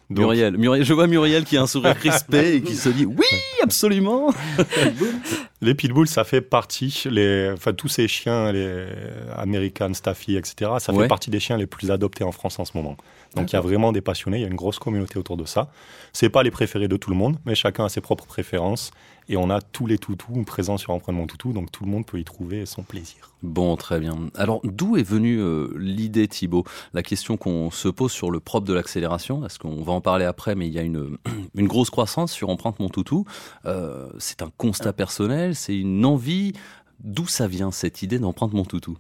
Muriel, 0.09 0.57
Muriel, 0.57 0.85
je 0.85 0.93
vois 0.95 1.09
Muriel 1.09 1.45
qui 1.45 1.57
a 1.57 1.63
un 1.63 1.67
sourire 1.67 1.99
crispé 1.99 2.55
et 2.55 2.63
qui 2.63 2.77
se 2.77 2.89
dit 2.89 3.07
oui, 3.07 3.27
absolument. 3.61 4.33
les 5.63 5.75
pitbulls, 5.75 6.09
ça 6.09 6.25
fait 6.25 6.41
partie, 6.41 7.05
les, 7.11 7.51
enfin 7.53 7.73
tous 7.73 7.89
ces 7.89 8.09
chiens, 8.09 8.53
les 8.53 8.87
American 9.37 9.93
Staffy, 9.95 10.37
etc. 10.37 10.73
Ça 10.79 10.93
fait 10.93 11.09
partie 11.09 11.31
des 11.31 11.41
chiens 11.41 11.57
les 11.57 11.67
plus 11.67 11.91
adoptés 11.91 12.25
en 12.25 12.33
France 12.33 12.59
en 12.59 12.65
ce 12.65 12.77
moment. 12.77 12.97
Donc 13.35 13.53
il 13.53 13.55
y 13.55 13.59
a 13.59 13.61
vraiment 13.61 13.93
des 13.93 14.01
passionnés, 14.01 14.39
il 14.39 14.43
y 14.43 14.45
a 14.45 14.49
une 14.49 14.55
grosse 14.55 14.79
communauté 14.79 15.19
autour 15.19 15.37
de 15.37 15.45
ça. 15.45 15.71
C'est 16.13 16.31
pas 16.31 16.43
les 16.43 16.51
préférés 16.51 16.89
de 16.89 16.97
tout 16.97 17.11
le 17.11 17.17
monde, 17.17 17.37
mais 17.45 17.55
chacun 17.55 17.85
a 17.85 17.89
ses 17.89 18.01
propres 18.01 18.27
préférences 18.27 18.91
et 19.29 19.37
on 19.37 19.51
a 19.51 19.61
tous 19.61 19.87
les 19.87 19.99
toutous 19.99 20.45
présents 20.45 20.79
sur 20.79 20.93
Empreinte 20.93 21.17
Mon 21.17 21.27
Toutou, 21.27 21.53
donc 21.53 21.73
tout 21.73 21.85
le 21.85 21.91
monde 21.91 22.07
peut 22.07 22.19
y 22.19 22.25
trouver 22.25 22.65
son 22.65 22.83
plaisir. 22.83 23.33
Bon, 23.43 23.77
très 23.77 23.99
bien. 23.99 24.17
Alors 24.35 24.61
d'où 24.65 24.97
est 24.97 25.03
venue 25.03 25.41
euh, 25.41 25.69
l'idée 25.77 26.29
Thibaut? 26.29 26.65
La 26.95 27.03
question 27.03 27.37
qu'on 27.37 27.71
se 27.71 27.89
pose 27.89 28.13
sur 28.13 28.31
le 28.31 28.41
propre 28.41 28.67
de 28.67 28.73
l'accélération, 28.73 29.41
parce 29.41 29.59
qu'on 29.59 29.83
va 29.83 29.93
en 29.93 30.01
parler 30.01 30.25
après, 30.25 30.55
mais 30.55 30.67
il 30.69 30.73
y 30.73 30.79
a 30.79 30.83
une, 30.83 31.19
une 31.55 31.67
grosse 31.67 31.91
croissance 31.91 32.33
sur 32.33 32.51
Empreinte 32.51 32.79
Mon 32.79 32.89
Toutou. 32.89 33.25
Euh, 33.67 34.09
c'est 34.19 34.43
un 34.43 34.51
constat 34.57 34.93
personnel, 34.93 35.46
c'est 35.55 35.77
une 35.77 36.05
envie. 36.05 36.53
D'où 37.01 37.27
ça 37.27 37.47
vient 37.47 37.71
cette 37.71 38.03
idée 38.03 38.19
d'Empreinte 38.19 38.53
Mon 38.53 38.65
Toutou? 38.65 38.97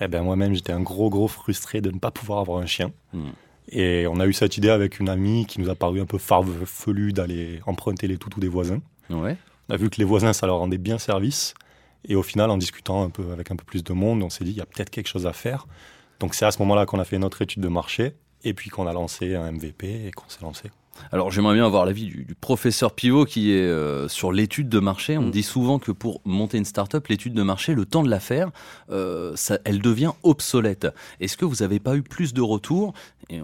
Eh 0.00 0.08
ben 0.08 0.22
moi-même, 0.22 0.54
j'étais 0.54 0.72
un 0.72 0.80
gros, 0.80 1.10
gros 1.10 1.28
frustré 1.28 1.80
de 1.80 1.90
ne 1.90 1.98
pas 1.98 2.10
pouvoir 2.10 2.38
avoir 2.38 2.58
un 2.58 2.66
chien. 2.66 2.92
Hmm. 3.12 3.30
Et 3.68 4.06
on 4.06 4.18
a 4.20 4.26
eu 4.26 4.32
cette 4.32 4.56
idée 4.56 4.70
avec 4.70 4.98
une 4.98 5.08
amie 5.08 5.46
qui 5.46 5.60
nous 5.60 5.68
a 5.68 5.74
paru 5.74 6.00
un 6.00 6.06
peu 6.06 6.18
farfelue 6.18 7.12
d'aller 7.12 7.60
emprunter 7.66 8.06
les 8.06 8.16
toutous 8.16 8.40
des 8.40 8.48
voisins. 8.48 8.80
Ouais. 9.10 9.36
On 9.68 9.74
a 9.74 9.76
vu 9.76 9.90
que 9.90 9.98
les 9.98 10.04
voisins, 10.04 10.32
ça 10.32 10.46
leur 10.46 10.58
rendait 10.58 10.78
bien 10.78 10.98
service. 10.98 11.54
Et 12.08 12.14
au 12.14 12.22
final, 12.22 12.50
en 12.50 12.56
discutant 12.56 13.02
un 13.02 13.10
peu 13.10 13.30
avec 13.32 13.50
un 13.50 13.56
peu 13.56 13.64
plus 13.64 13.84
de 13.84 13.92
monde, 13.92 14.22
on 14.22 14.30
s'est 14.30 14.44
dit, 14.44 14.50
il 14.50 14.56
y 14.56 14.60
a 14.60 14.66
peut-être 14.66 14.90
quelque 14.90 15.08
chose 15.08 15.26
à 15.26 15.32
faire. 15.32 15.66
Donc 16.18 16.34
c'est 16.34 16.46
à 16.46 16.50
ce 16.50 16.58
moment-là 16.60 16.86
qu'on 16.86 16.98
a 16.98 17.04
fait 17.04 17.18
notre 17.18 17.42
étude 17.42 17.62
de 17.62 17.68
marché, 17.68 18.14
et 18.44 18.54
puis 18.54 18.70
qu'on 18.70 18.86
a 18.86 18.92
lancé 18.92 19.34
un 19.34 19.52
MVP 19.52 20.06
et 20.06 20.10
qu'on 20.12 20.28
s'est 20.28 20.42
lancé. 20.42 20.70
Alors 21.12 21.30
j'aimerais 21.30 21.54
bien 21.54 21.66
avoir 21.66 21.86
l'avis 21.86 22.06
du, 22.06 22.34
professeur 22.40 22.92
Pivot 22.92 23.24
qui 23.24 23.52
est 23.52 23.62
euh, 23.62 24.08
sur 24.08 24.32
l'étude 24.32 24.68
de 24.68 24.78
marché. 24.78 25.18
On 25.18 25.22
mm. 25.22 25.30
dit 25.30 25.42
souvent 25.42 25.78
que 25.78 25.92
pour 25.92 26.20
monter 26.24 26.58
une 26.58 26.64
start-up, 26.64 27.06
l'étude 27.08 27.34
de 27.34 27.42
marché, 27.42 27.74
le 27.74 27.84
temps 27.84 28.02
de 28.02 28.10
la 28.10 28.20
faire, 28.20 28.50
euh, 28.90 29.32
ça, 29.36 29.58
elle 29.64 29.80
devient 29.80 30.12
obsolète. 30.22 30.86
Est-ce 31.20 31.36
que 31.36 31.44
vous 31.44 31.56
n'avez 31.56 31.80
pas 31.80 31.96
eu 31.96 32.02
plus 32.02 32.32
de 32.32 32.42
retours? 32.42 32.94
Et 33.28 33.40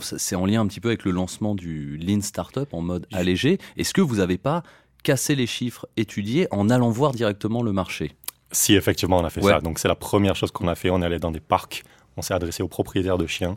c'est 0.00 0.36
en 0.36 0.46
lien 0.46 0.60
un 0.60 0.66
petit 0.66 0.80
peu 0.80 0.88
avec 0.88 1.04
le 1.04 1.12
lancement 1.12 1.54
du 1.54 1.96
Lean 1.96 2.20
Startup 2.20 2.72
en 2.72 2.80
mode 2.80 3.06
allégé. 3.12 3.58
Est-ce 3.76 3.94
que 3.94 4.00
vous 4.00 4.16
n'avez 4.16 4.38
pas 4.38 4.62
cassé 5.04 5.34
les 5.34 5.46
chiffres 5.46 5.86
étudiés 5.96 6.48
en 6.50 6.70
allant 6.70 6.90
voir 6.90 7.12
directement 7.12 7.62
le 7.62 7.72
marché? 7.72 8.12
Si 8.50 8.74
effectivement 8.74 9.18
on 9.18 9.24
a 9.24 9.30
fait 9.30 9.42
ça. 9.42 9.60
Donc 9.60 9.78
c'est 9.78 9.88
la 9.88 9.94
première 9.94 10.34
chose 10.34 10.50
qu'on 10.50 10.68
a 10.68 10.74
fait. 10.74 10.90
On 10.90 11.02
est 11.02 11.06
allé 11.06 11.18
dans 11.18 11.30
des 11.30 11.40
parcs. 11.40 11.84
On 12.16 12.22
s'est 12.22 12.34
adressé 12.34 12.62
aux 12.62 12.68
propriétaires 12.68 13.18
de 13.18 13.26
chiens. 13.26 13.56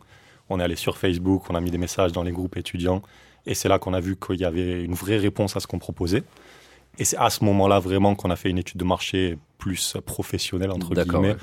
On 0.49 0.59
est 0.59 0.63
allé 0.63 0.75
sur 0.75 0.97
Facebook. 0.97 1.49
On 1.49 1.55
a 1.55 1.61
mis 1.61 1.71
des 1.71 1.77
messages 1.77 2.11
dans 2.11 2.23
les 2.23 2.31
groupes 2.31 2.57
étudiants 2.57 3.01
et 3.45 3.53
c'est 3.53 3.69
là 3.69 3.79
qu'on 3.79 3.93
a 3.93 3.99
vu 3.99 4.15
qu'il 4.15 4.39
y 4.39 4.45
avait 4.45 4.83
une 4.83 4.93
vraie 4.93 5.17
réponse 5.17 5.55
à 5.55 5.59
ce 5.59 5.67
qu'on 5.67 5.79
proposait. 5.79 6.23
Et 6.97 7.05
c'est 7.05 7.17
à 7.17 7.29
ce 7.29 7.43
moment-là 7.45 7.79
vraiment 7.79 8.15
qu'on 8.15 8.29
a 8.29 8.35
fait 8.35 8.49
une 8.49 8.57
étude 8.57 8.77
de 8.77 8.85
marché 8.85 9.37
plus 9.57 9.97
professionnelle, 10.05 10.71
entre 10.71 10.93
guillemets, 10.93 11.35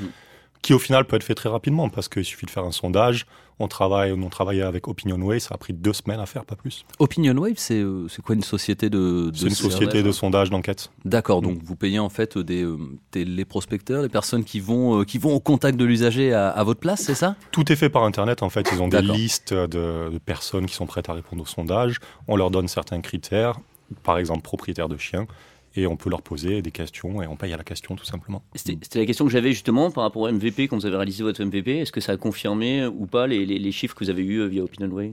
qui 0.63 0.75
au 0.75 0.79
final 0.79 1.07
peut 1.07 1.17
être 1.17 1.25
fait 1.25 1.35
très 1.35 1.49
rapidement 1.49 1.89
parce 1.89 2.09
qu'il 2.09 2.25
suffit 2.25 2.47
de 2.47 2.51
faire 2.51 2.65
un 2.65 2.73
sondage. 2.73 3.27
On 3.61 3.69
travaille, 3.69 4.13
on 4.13 4.29
travaillait 4.29 4.63
avec 4.63 4.87
OpinionWay, 4.87 5.41
ça 5.41 5.55
a 5.55 5.59
pris 5.59 5.73
deux 5.73 5.93
semaines 5.93 6.21
à 6.21 6.27
faire, 6.27 6.45
pas 6.45 6.55
plus. 6.55 6.85
OpinionWay, 6.99 7.55
c'est 7.57 7.81
euh, 7.81 8.07
c'est 8.09 8.23
quoi 8.23 8.35
une 8.35 8.43
société 8.43 8.89
de, 8.89 9.31
de 9.31 9.37
C'est 9.37 9.47
une 9.47 9.55
société 9.55 10.03
de 10.03 10.13
sondage, 10.13 10.51
d'enquête. 10.51 10.91
D'accord, 11.05 11.43
donc 11.43 11.59
vous 11.63 11.75
payez 11.77 11.99
en 11.99 12.09
fait 12.09 12.39
des, 12.39 12.63
euh, 12.63 12.79
des, 13.13 13.25
les 13.25 13.45
prospecteurs, 13.45 14.03
les 14.03 14.09
personnes 14.09 14.45
qui 14.45 14.61
vont, 14.61 15.01
euh, 15.01 15.05
qui 15.05 15.19
vont 15.19 15.35
au 15.35 15.41
contact 15.41 15.77
de 15.77 15.85
l'usager 15.85 16.33
à, 16.33 16.51
à, 16.51 16.63
votre 16.63 16.81
place, 16.81 17.03
c'est 17.03 17.15
ça? 17.15 17.35
Tout 17.51 17.73
est 17.73 17.77
fait 17.77 17.91
par 17.91 18.05
Internet, 18.05 18.43
en 18.43 18.49
fait. 18.49 18.69
Ils 18.73 18.81
ont 18.81 18.89
des 18.89 19.03
listes 19.03 19.53
de, 19.53 20.11
de 20.11 20.19
personnes 20.25 20.67
qui 20.67 20.75
sont 20.75 20.87
prêtes 20.87 21.09
à 21.09 21.13
répondre 21.15 21.43
au 21.43 21.47
sondage. 21.47 21.99
On 22.29 22.37
leur 22.37 22.51
donne 22.51 22.69
certains 22.69 23.01
critères, 23.01 23.59
par 24.03 24.19
exemple 24.19 24.43
propriétaire 24.43 24.89
de 24.89 24.97
chiens 24.97 25.27
et 25.77 25.87
on 25.87 25.97
peut 25.97 26.11
leur 26.11 26.23
poser 26.23 26.63
des 26.63 26.71
questions 26.71 27.23
et 27.23 27.27
on 27.27 27.37
paye 27.37 27.53
à 27.53 27.57
la 27.57 27.65
question 27.65 27.97
tout 27.97 28.05
simplement. 28.05 28.43
C'était 28.55 28.99
la 28.99 29.07
question 29.07 29.25
que 29.25 29.31
j'avais 29.31 29.51
justement 29.51 29.91
par 29.91 30.05
rapport 30.05 30.23
au 30.23 30.33
MVP 30.33 30.69
quand 30.69 30.77
vous 30.77 30.87
avez 30.87 30.97
réalisé 30.97 31.23
votre 31.23 31.43
MVP. 31.43 31.79
Est-ce 31.79 31.93
que 31.93 32.01
ça 32.01 32.13
a 32.13 32.17
confirmé 32.17 32.87
ou 32.87 33.07
pas 33.07 33.27
les, 33.27 33.47
les, 33.47 33.73
chiffres 33.73 33.95
que 33.95 34.05
vous 34.05 34.11
avez 34.11 34.23
eus 34.23 34.41
euh, 34.41 34.47
via 34.47 34.63
OpinionWay 34.63 35.13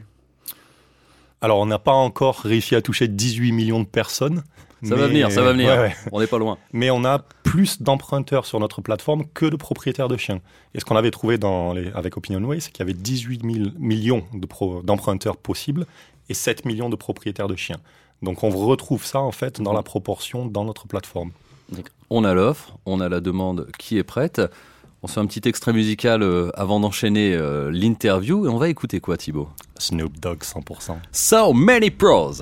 Alors 1.41 1.59
on 1.59 1.65
n'a 1.65 1.79
pas 1.79 1.93
encore 1.93 2.39
réussi 2.39 2.75
à 2.75 2.81
toucher 2.81 3.07
18 3.07 3.51
millions 3.51 3.79
de 3.79 3.87
personnes. 3.87 4.43
Ça 4.83 4.95
va 4.95 5.07
venir, 5.07 5.31
ça 5.31 5.41
va 5.41 5.53
venir. 5.53 5.91
On 6.11 6.19
n'est 6.19 6.27
pas 6.27 6.37
loin. 6.37 6.57
Mais 6.71 6.91
on 6.91 7.03
a 7.05 7.19
plus 7.43 7.81
d'emprunteurs 7.81 8.45
sur 8.45 8.59
notre 8.59 8.81
plateforme 8.81 9.25
que 9.33 9.45
de 9.45 9.55
propriétaires 9.55 10.07
de 10.07 10.17
chiens. 10.17 10.41
Et 10.73 10.79
ce 10.79 10.85
qu'on 10.85 10.95
avait 10.95 11.11
trouvé 11.11 11.37
dans 11.37 11.73
les, 11.73 11.91
avec 11.93 12.17
OpinionWay, 12.17 12.59
c'est 12.59 12.71
qu'il 12.71 12.79
y 12.79 12.83
avait 12.83 12.93
18 12.93 13.43
millions 13.79 14.23
d'emprunteurs 14.83 15.37
possibles 15.37 15.87
et 16.29 16.33
7 16.33 16.65
millions 16.65 16.89
de 16.89 16.95
propriétaires 16.95 17.47
de 17.47 17.55
chiens. 17.55 17.77
Donc 18.25 18.43
on 18.43 18.49
retrouve 18.49 19.05
ça 19.05 19.19
en 19.21 19.31
fait 19.31 19.61
dans 19.61 19.71
la 19.71 19.83
proportion 19.83 20.45
dans 20.45 20.65
notre 20.65 20.87
plateforme. 20.87 21.31
On 22.09 22.23
a 22.23 22.33
l'offre, 22.33 22.77
on 22.85 22.99
a 22.99 23.07
la 23.07 23.21
demande 23.21 23.67
qui 23.77 23.97
est 23.97 24.03
prête. 24.03 24.41
On 25.03 25.07
fait 25.07 25.19
un 25.19 25.27
petit 25.27 25.47
extrait 25.47 25.71
musical 25.71 26.23
euh, 26.23 26.49
avant 26.55 26.79
d'enchaîner 26.79 27.35
euh, 27.35 27.69
l'interview 27.71 28.47
et 28.47 28.49
on 28.49 28.57
va 28.57 28.69
écouter 28.69 28.99
quoi 28.99 29.17
Thibaut? 29.17 29.49
Snoop 29.77 30.19
Dogg 30.19 30.39
100%. 30.39 30.95
So 31.11 31.53
many 31.53 31.91
pros. 31.91 32.41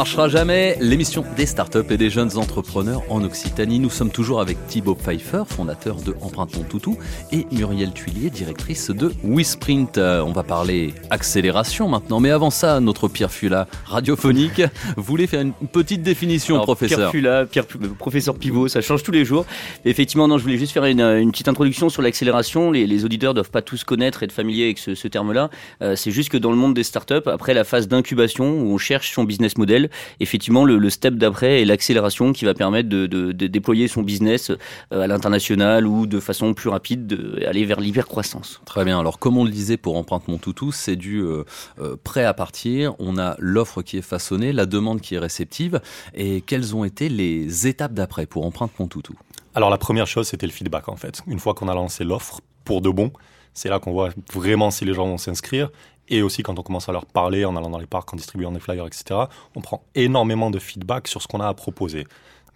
Marchera 0.00 0.30
jamais. 0.30 0.78
L'émission 0.80 1.26
des 1.36 1.44
startups 1.44 1.90
et 1.90 1.98
des 1.98 2.08
jeunes 2.08 2.38
entrepreneurs 2.38 3.02
en 3.10 3.22
Occitanie. 3.22 3.78
Nous 3.78 3.90
sommes 3.90 4.08
toujours 4.08 4.40
avec 4.40 4.56
Thibaut 4.66 4.94
Pfeiffer, 4.94 5.42
fondateur 5.46 5.96
de 5.96 6.16
Empreinte 6.22 6.56
Mon 6.56 6.62
Toutou, 6.62 6.96
et 7.32 7.46
Muriel 7.52 7.92
Tuilier, 7.92 8.30
directrice 8.30 8.90
de 8.90 9.12
WeSprint. 9.22 9.98
Euh, 9.98 10.22
on 10.22 10.32
va 10.32 10.42
parler 10.42 10.94
accélération 11.10 11.86
maintenant. 11.86 12.18
Mais 12.18 12.30
avant 12.30 12.48
ça, 12.48 12.80
notre 12.80 13.08
Pierre 13.08 13.30
Fula, 13.30 13.68
radiophonique, 13.84 14.62
voulait 14.96 15.26
faire 15.26 15.42
une 15.42 15.52
petite 15.52 16.02
définition, 16.02 16.58
professeur. 16.60 16.96
Pierre 16.96 17.10
Fula, 17.10 17.44
Pierre, 17.44 17.66
professeur 17.98 18.36
Pivot, 18.36 18.68
ça 18.68 18.80
change 18.80 19.02
tous 19.02 19.12
les 19.12 19.26
jours. 19.26 19.44
Effectivement, 19.84 20.28
non, 20.28 20.38
je 20.38 20.44
voulais 20.44 20.56
juste 20.56 20.72
faire 20.72 20.86
une, 20.86 21.30
petite 21.30 21.48
introduction 21.48 21.90
sur 21.90 22.00
l'accélération. 22.00 22.70
Les, 22.70 22.86
les, 22.86 23.04
auditeurs 23.04 23.34
doivent 23.34 23.50
pas 23.50 23.60
tous 23.60 23.84
connaître, 23.84 24.22
être 24.22 24.32
familiers 24.32 24.64
avec 24.64 24.78
ce, 24.78 25.08
terme-là. 25.08 25.50
Euh, 25.82 25.94
c'est 25.94 26.10
juste 26.10 26.30
que 26.30 26.38
dans 26.38 26.52
le 26.52 26.56
monde 26.56 26.72
des 26.72 26.84
startups, 26.84 27.26
après 27.26 27.52
la 27.52 27.64
phase 27.64 27.86
d'incubation, 27.86 28.62
où 28.62 28.72
on 28.72 28.78
cherche 28.78 29.12
son 29.12 29.24
business 29.24 29.58
model, 29.58 29.89
effectivement, 30.20 30.64
le, 30.64 30.90
step 30.90 31.14
d'après 31.14 31.62
est 31.62 31.64
l'accélération 31.64 32.32
qui 32.32 32.44
va 32.44 32.54
permettre 32.54 32.88
de, 32.88 33.32
déployer 33.32 33.88
son 33.88 34.02
business 34.02 34.50
euh, 34.50 35.02
à 35.02 35.06
l'international 35.06 35.86
ou 35.86 36.06
de 36.06 36.20
façon 36.20 36.54
plus 36.54 36.68
rapide 36.68 37.06
d'aller 37.06 37.64
vers 37.64 37.80
l'hypercroissance. 37.80 38.60
Très 38.64 38.84
bien. 38.84 38.98
Alors, 38.98 39.18
comme 39.18 39.36
on 39.36 39.44
le 39.44 39.50
disait 39.50 39.76
pour 39.76 39.96
Empreinte 39.96 40.28
Mon 40.28 40.38
Toutou, 40.38 40.72
c'est 40.72 40.96
du 40.96 41.20
euh, 41.20 41.44
euh, 41.80 41.96
prêt 42.02 42.24
à 42.24 42.34
partir. 42.34 42.94
On 42.98 43.18
a 43.18 43.36
l'offre 43.38 43.82
qui 43.82 43.98
est 43.98 44.02
façonnée, 44.02 44.52
la 44.52 44.66
demande 44.66 45.00
qui 45.00 45.14
est 45.14 45.18
réceptive. 45.18 45.80
Et 46.14 46.40
quelles 46.40 46.74
ont 46.74 46.84
été 46.84 47.08
les 47.08 47.66
étapes 47.66 47.94
d'après 47.94 48.26
pour 48.26 48.44
Empreinte 48.44 48.72
Mon 48.78 48.86
Toutou? 48.86 49.14
Alors, 49.54 49.70
la 49.70 49.78
première 49.78 50.06
chose, 50.06 50.28
c'était 50.28 50.46
le 50.46 50.52
feedback, 50.52 50.88
en 50.88 50.96
fait. 50.96 51.22
Une 51.26 51.38
fois 51.38 51.54
qu'on 51.54 51.68
a 51.68 51.74
lancé 51.74 52.04
l'offre, 52.04 52.40
pour 52.64 52.80
de 52.82 52.90
bon, 52.90 53.12
c'est 53.52 53.68
là 53.68 53.78
qu'on 53.80 53.92
voit 53.92 54.10
vraiment 54.32 54.70
si 54.70 54.84
les 54.84 54.94
gens 54.94 55.06
vont 55.06 55.18
s'inscrire. 55.18 55.70
Et 56.10 56.22
aussi, 56.22 56.42
quand 56.42 56.58
on 56.58 56.62
commence 56.62 56.88
à 56.88 56.92
leur 56.92 57.06
parler 57.06 57.44
en 57.44 57.56
allant 57.56 57.70
dans 57.70 57.78
les 57.78 57.86
parcs, 57.86 58.12
en 58.12 58.16
distribuant 58.16 58.50
des 58.50 58.60
flyers, 58.60 58.86
etc., 58.86 59.20
on 59.54 59.60
prend 59.60 59.84
énormément 59.94 60.50
de 60.50 60.58
feedback 60.58 61.06
sur 61.06 61.22
ce 61.22 61.28
qu'on 61.28 61.40
a 61.40 61.46
à 61.46 61.54
proposer. 61.54 62.06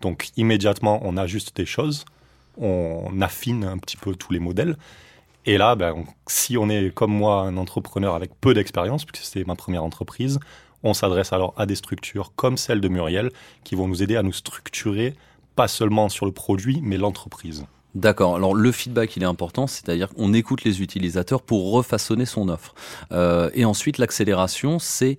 Donc, 0.01 0.31
immédiatement, 0.37 1.01
on 1.03 1.17
ajuste 1.17 1.57
des 1.57 1.65
choses, 1.65 2.05
on 2.59 3.21
affine 3.21 3.65
un 3.65 3.79
petit 3.79 3.97
peu 3.97 4.17
tous 4.17 4.33
les 4.33 4.41
modèles. 4.41 4.77
Et 5.47 5.57
là, 5.57 5.77
ben, 5.77 6.05
si 6.27 6.59
on 6.59 6.69
est 6.69 6.93
comme 6.93 7.13
moi 7.13 7.43
un 7.43 7.57
entrepreneur 7.57 8.15
avec 8.15 8.33
peu 8.41 8.55
d'expérience, 8.55 9.05
puisque 9.05 9.25
c'était 9.25 9.45
ma 9.45 9.55
première 9.55 9.85
entreprise, 9.85 10.41
on 10.83 10.93
s'adresse 10.93 11.33
alors 11.33 11.55
à 11.57 11.65
des 11.65 11.77
structures 11.77 12.33
comme 12.35 12.57
celle 12.57 12.81
de 12.81 12.89
Muriel 12.89 13.31
qui 13.63 13.75
vont 13.75 13.87
nous 13.87 14.03
aider 14.03 14.17
à 14.17 14.23
nous 14.23 14.33
structurer, 14.33 15.15
pas 15.55 15.69
seulement 15.69 16.09
sur 16.09 16.27
le 16.27 16.33
produit, 16.33 16.81
mais 16.83 16.97
l'entreprise. 16.97 17.67
D'accord. 17.95 18.35
Alors 18.35 18.55
le 18.55 18.73
feedback, 18.73 19.17
il 19.17 19.23
est 19.23 19.27
important, 19.27 19.67
c'est-à-dire 19.67 20.09
qu'on 20.09 20.33
écoute 20.33 20.65
les 20.65 20.83
utilisateurs 20.83 21.43
pour 21.43 21.73
refaçonner 21.73 22.27
son 22.27 22.49
offre. 22.49 22.75
Euh, 23.13 23.51
et 23.55 23.65
ensuite, 23.65 23.99
l'accélération, 23.99 24.79
c'est 24.79 25.17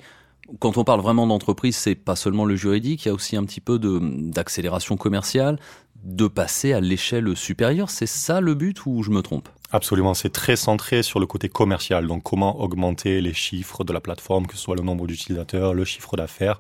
quand 0.60 0.78
on 0.78 0.84
parle 0.84 1.02
vraiment 1.02 1.26
d'entreprise, 1.26 1.76
c'est 1.76 1.96
pas 1.96 2.16
seulement 2.16 2.46
le 2.46 2.56
juridique, 2.56 3.06
il 3.06 3.08
y 3.08 3.12
a 3.12 3.14
aussi 3.14 3.36
un 3.36 3.44
petit 3.46 3.62
peu 3.62 3.80
d'accélération 3.80 4.98
commerciale, 4.98 5.58
de 6.04 6.28
passer 6.28 6.74
à 6.74 6.82
l'échelle 6.82 7.36
supérieure. 7.36 7.90
C'est 7.90 8.06
ça 8.06 8.42
le 8.42 8.54
but 8.54 8.86
ou 8.86 9.02
je 9.02 9.10
me 9.10 9.22
trompe? 9.22 9.50
Absolument, 9.72 10.14
c'est 10.14 10.30
très 10.30 10.56
centré 10.56 11.02
sur 11.02 11.20
le 11.20 11.26
côté 11.26 11.50
commercial. 11.50 12.08
Donc 12.08 12.24
comment 12.24 12.62
augmenter 12.62 13.22
les 13.22 13.34
chiffres 13.34 13.84
de 13.84 13.92
la 13.92 14.02
plateforme, 14.02 14.46
que 14.46 14.56
ce 14.56 14.62
soit 14.62 14.76
le 14.76 14.84
nombre 14.84 15.08
d'utilisateurs, 15.08 15.74
le 15.74 15.84
chiffre 15.84 16.16
d'affaires, 16.16 16.60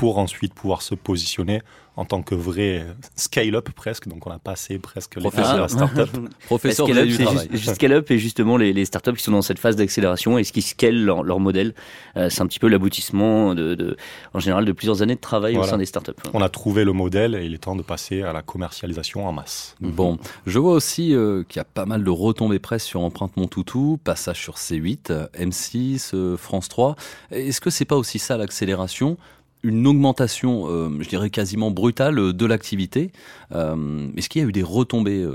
pour 0.00 0.16
ensuite 0.16 0.54
pouvoir 0.54 0.80
se 0.80 0.94
positionner 0.94 1.60
en 1.94 2.06
tant 2.06 2.22
que 2.22 2.34
vrai 2.34 2.86
scale-up 3.16 3.68
presque. 3.76 4.08
Donc 4.08 4.26
on 4.26 4.30
a 4.30 4.38
passé 4.38 4.78
presque 4.78 5.16
les 5.16 5.28
de 5.28 5.36
la 5.36 5.68
startup. 5.68 6.08
Professeur 6.46 6.86
scale-up, 6.86 7.10
c'est 7.14 7.54
juste, 7.58 7.74
scale-up 7.74 8.10
et 8.10 8.18
justement 8.18 8.56
les, 8.56 8.72
les, 8.72 8.86
startups 8.86 9.12
qui 9.12 9.22
sont 9.22 9.32
dans 9.32 9.42
cette 9.42 9.58
phase 9.58 9.76
d'accélération 9.76 10.38
et 10.38 10.44
ce 10.44 10.52
qui 10.52 10.62
scale 10.62 11.04
leur, 11.04 11.22
leur 11.22 11.38
modèle. 11.38 11.74
Euh, 12.16 12.30
c'est 12.30 12.40
un 12.40 12.46
petit 12.46 12.58
peu 12.58 12.68
l'aboutissement 12.68 13.54
de, 13.54 13.74
de, 13.74 13.98
en 14.32 14.40
général 14.40 14.64
de 14.64 14.72
plusieurs 14.72 15.02
années 15.02 15.16
de 15.16 15.20
travail 15.20 15.58
au 15.58 15.64
sein 15.64 15.76
des 15.76 15.84
startups. 15.84 16.12
On 16.32 16.40
a 16.40 16.48
trouvé 16.48 16.84
le 16.84 16.94
modèle 16.94 17.34
et 17.34 17.44
il 17.44 17.52
est 17.52 17.58
temps 17.58 17.76
de 17.76 17.82
passer 17.82 18.22
à 18.22 18.32
la 18.32 18.40
commercialisation 18.40 19.26
en 19.26 19.32
masse. 19.32 19.76
Bon, 19.82 20.16
je 20.46 20.58
vois 20.58 20.72
aussi 20.72 21.14
euh, 21.14 21.42
qu'il 21.46 21.58
y 21.58 21.60
a 21.60 21.64
pas 21.64 21.84
mal 21.84 22.04
de 22.04 22.10
retombées 22.10 22.58
presse 22.58 22.84
sur 22.84 23.02
Empreinte 23.02 23.36
Mon 23.36 23.48
Toutou, 23.48 23.98
passage 24.02 24.40
sur 24.40 24.54
C8, 24.54 25.28
M6, 25.38 26.38
France 26.38 26.70
3. 26.70 26.96
Est-ce 27.32 27.60
que 27.60 27.68
c'est 27.68 27.84
pas 27.84 27.96
aussi 27.96 28.18
ça 28.18 28.38
l'accélération? 28.38 29.18
Une 29.62 29.86
augmentation, 29.86 30.66
euh, 30.68 30.88
je 31.00 31.08
dirais 31.08 31.30
quasiment 31.30 31.70
brutale, 31.70 32.18
euh, 32.18 32.32
de 32.32 32.46
l'activité. 32.46 33.12
Euh, 33.52 34.08
est-ce 34.16 34.28
qu'il 34.28 34.42
y 34.42 34.44
a 34.44 34.48
eu 34.48 34.52
des 34.52 34.62
retombées 34.62 35.26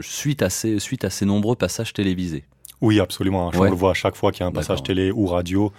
suite, 0.00 0.42
à 0.42 0.50
ces, 0.50 0.78
suite 0.78 1.04
à 1.04 1.10
ces 1.10 1.24
nombreux 1.24 1.56
passages 1.56 1.92
télévisés? 1.92 2.44
Oui, 2.80 3.00
absolument. 3.00 3.50
Je 3.52 3.62
le 3.62 3.70
vois 3.70 3.90
à 3.90 3.94
chaque 3.94 4.16
fois 4.16 4.32
qu'il 4.32 4.40
y 4.40 4.44
a 4.44 4.46
un 4.46 4.52
passage 4.52 4.82
télé 4.82 5.10
ou 5.10 5.26
radio. 5.26 5.72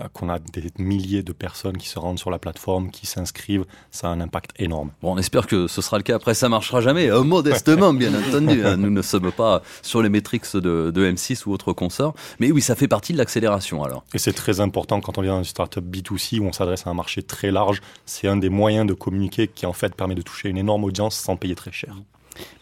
Euh, 0.00 0.04
qu'on 0.12 0.28
a 0.28 0.38
des 0.38 0.70
milliers 0.78 1.24
de 1.24 1.32
personnes 1.32 1.76
qui 1.76 1.88
se 1.88 1.98
rendent 1.98 2.20
sur 2.20 2.30
la 2.30 2.38
plateforme, 2.38 2.90
qui 2.90 3.06
s'inscrivent, 3.06 3.64
ça 3.90 4.08
a 4.08 4.10
un 4.10 4.20
impact 4.20 4.52
énorme. 4.56 4.92
Bon, 5.02 5.14
on 5.14 5.18
espère 5.18 5.48
que 5.48 5.66
ce 5.66 5.82
sera 5.82 5.96
le 5.96 6.04
cas. 6.04 6.14
Après, 6.14 6.34
ça 6.34 6.48
marchera 6.48 6.80
jamais, 6.80 7.10
euh, 7.10 7.24
modestement, 7.24 7.92
bien 7.92 8.12
entendu. 8.28 8.64
Hein. 8.64 8.76
Nous 8.76 8.90
ne 8.90 9.02
sommes 9.02 9.32
pas 9.32 9.62
sur 9.82 10.00
les 10.00 10.08
métriques 10.08 10.44
de, 10.54 10.92
M6 10.94 11.46
ou 11.46 11.52
autres 11.52 11.72
consorts. 11.72 12.14
Mais 12.38 12.52
oui, 12.52 12.62
ça 12.62 12.76
fait 12.76 12.86
partie 12.86 13.12
de 13.12 13.18
l'accélération 13.18 13.82
alors. 13.82 14.04
Et 14.14 14.18
c'est 14.18 14.32
très 14.32 14.60
important 14.60 15.00
quand 15.00 15.18
on 15.18 15.22
vient 15.22 15.32
dans 15.32 15.38
une 15.38 15.44
startup 15.44 15.84
B2C 15.84 16.38
où 16.38 16.44
on 16.44 16.52
s'adresse 16.52 16.86
à 16.86 16.90
un 16.90 16.94
marché 16.94 17.22
très 17.22 17.50
large. 17.50 17.80
C'est 18.06 18.28
un 18.28 18.36
des 18.36 18.50
moyens 18.50 18.86
de 18.86 18.94
communiquer 18.94 19.48
qui 19.48 19.66
en 19.66 19.72
fait 19.72 19.94
permet 19.96 20.14
de 20.14 20.22
toucher 20.22 20.48
une 20.48 20.58
énorme 20.58 20.84
audience 20.84 21.16
sans 21.16 21.36
payer 21.36 21.56
très 21.56 21.72
cher. 21.72 21.94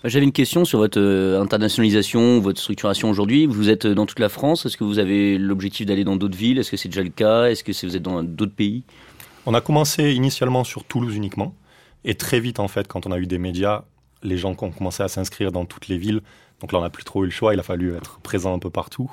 J'avais 0.04 0.24
une 0.24 0.32
question 0.32 0.64
sur 0.64 0.78
votre 0.78 1.00
euh, 1.00 1.40
internationalisation, 1.40 2.40
votre 2.40 2.60
structuration 2.60 3.10
aujourd'hui. 3.10 3.46
Vous 3.46 3.68
êtes 3.68 3.86
dans 3.86 4.06
toute 4.06 4.18
la 4.18 4.28
France. 4.28 4.66
Est-ce 4.66 4.76
que 4.76 4.84
vous 4.84 4.98
avez 4.98 5.38
l'objectif 5.38 5.86
d'aller 5.86 6.04
dans 6.04 6.16
d'autres 6.16 6.36
villes? 6.36 6.58
Est-ce 6.58 6.70
que 6.70 6.76
c'est 6.76 6.88
déjà 6.88 7.02
le 7.02 7.10
cas? 7.10 7.46
Est-ce 7.46 7.64
que 7.64 7.86
vous 7.86 7.96
êtes 7.96 8.02
dans 8.02 8.22
d'autres 8.22 8.54
pays? 8.54 8.84
On 9.46 9.54
a 9.54 9.60
commencé 9.60 10.12
initialement 10.12 10.64
sur 10.64 10.84
Toulouse 10.84 11.14
uniquement. 11.14 11.54
Et 12.04 12.14
très 12.14 12.40
vite, 12.40 12.60
en 12.60 12.68
fait, 12.68 12.86
quand 12.88 13.06
on 13.06 13.12
a 13.12 13.18
eu 13.18 13.26
des 13.26 13.38
médias, 13.38 13.84
les 14.22 14.38
gens 14.38 14.50
ont 14.60 14.70
commencé 14.70 15.02
à 15.02 15.08
s'inscrire 15.08 15.52
dans 15.52 15.64
toutes 15.64 15.88
les 15.88 15.98
villes. 15.98 16.20
Donc 16.60 16.72
là, 16.72 16.78
on 16.78 16.82
n'a 16.82 16.90
plus 16.90 17.04
trop 17.04 17.22
eu 17.22 17.26
le 17.26 17.32
choix. 17.32 17.54
Il 17.54 17.60
a 17.60 17.62
fallu 17.62 17.94
être 17.94 18.20
présent 18.20 18.54
un 18.54 18.58
peu 18.58 18.70
partout. 18.70 19.10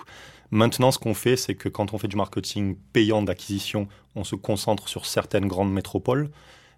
Maintenant, 0.52 0.92
ce 0.92 1.00
qu'on 1.00 1.14
fait, 1.14 1.36
c'est 1.36 1.56
que 1.56 1.70
quand 1.70 1.94
on 1.94 1.98
fait 1.98 2.08
du 2.08 2.16
marketing 2.16 2.76
payant 2.94 3.24
d'acquisition, 3.24 3.88
on 4.16 4.24
se 4.24 4.36
concentre 4.36 4.88
sur 4.88 5.06
certaines 5.06 5.48
grandes 5.48 5.74
métropoles. 5.74 6.30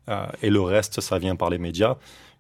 Euh, 0.10 0.26
et 0.42 0.50
le 0.50 0.62
reste, 0.62 1.02
ça 1.02 1.20
vient 1.20 1.36
par 1.36 1.50
les 1.50 1.58
médias. 1.58 1.98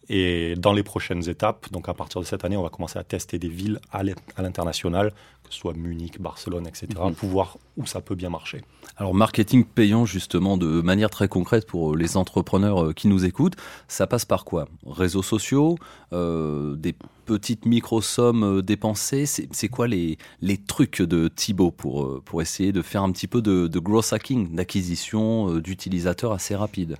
Et 0.09 0.55
dans 0.55 0.73
les 0.73 0.83
prochaines 0.83 1.27
étapes, 1.29 1.71
donc 1.71 1.89
à 1.89 1.93
partir 1.93 2.21
de 2.21 2.25
cette 2.25 2.45
année, 2.45 2.57
on 2.57 2.63
va 2.63 2.69
commencer 2.69 2.99
à 2.99 3.03
tester 3.03 3.39
des 3.39 3.47
villes 3.47 3.79
à 3.91 4.03
l'international, 4.03 5.11
que 5.43 5.53
ce 5.53 5.59
soit 5.59 5.73
Munich, 5.73 6.21
Barcelone, 6.21 6.67
etc., 6.67 6.87
mhm. 7.03 7.15
pour 7.15 7.29
voir 7.29 7.57
où 7.77 7.85
ça 7.85 8.01
peut 8.01 8.15
bien 8.15 8.29
marcher. 8.29 8.61
Alors, 8.97 9.13
marketing 9.13 9.65
payant, 9.65 10.05
justement, 10.05 10.57
de 10.57 10.81
manière 10.81 11.09
très 11.09 11.27
concrète 11.27 11.67
pour 11.67 11.95
les 11.95 12.17
entrepreneurs 12.17 12.85
euh, 12.85 12.93
qui 12.93 13.07
nous 13.07 13.25
écoutent, 13.25 13.55
ça 13.87 14.07
passe 14.07 14.25
par 14.25 14.45
quoi? 14.45 14.67
Réseaux 14.85 15.23
sociaux, 15.23 15.77
euh, 16.13 16.75
des 16.75 16.95
petites 17.25 17.65
micro-sommes 17.65 18.43
euh, 18.43 18.61
dépensées? 18.61 19.25
C'est 19.25 19.67
quoi 19.67 19.87
les, 19.87 20.17
les 20.41 20.57
trucs 20.57 21.01
de 21.01 21.27
Thibaut 21.27 21.71
pour, 21.71 22.21
pour 22.23 22.41
essayer 22.41 22.71
de 22.71 22.81
faire 22.81 23.03
un 23.03 23.11
petit 23.11 23.27
peu 23.27 23.41
de, 23.41 23.67
de 23.67 23.79
growth 23.79 24.13
hacking, 24.13 24.55
d'acquisition 24.55 25.57
d'utilisateurs 25.57 26.31
assez 26.31 26.55
rapide 26.55 26.97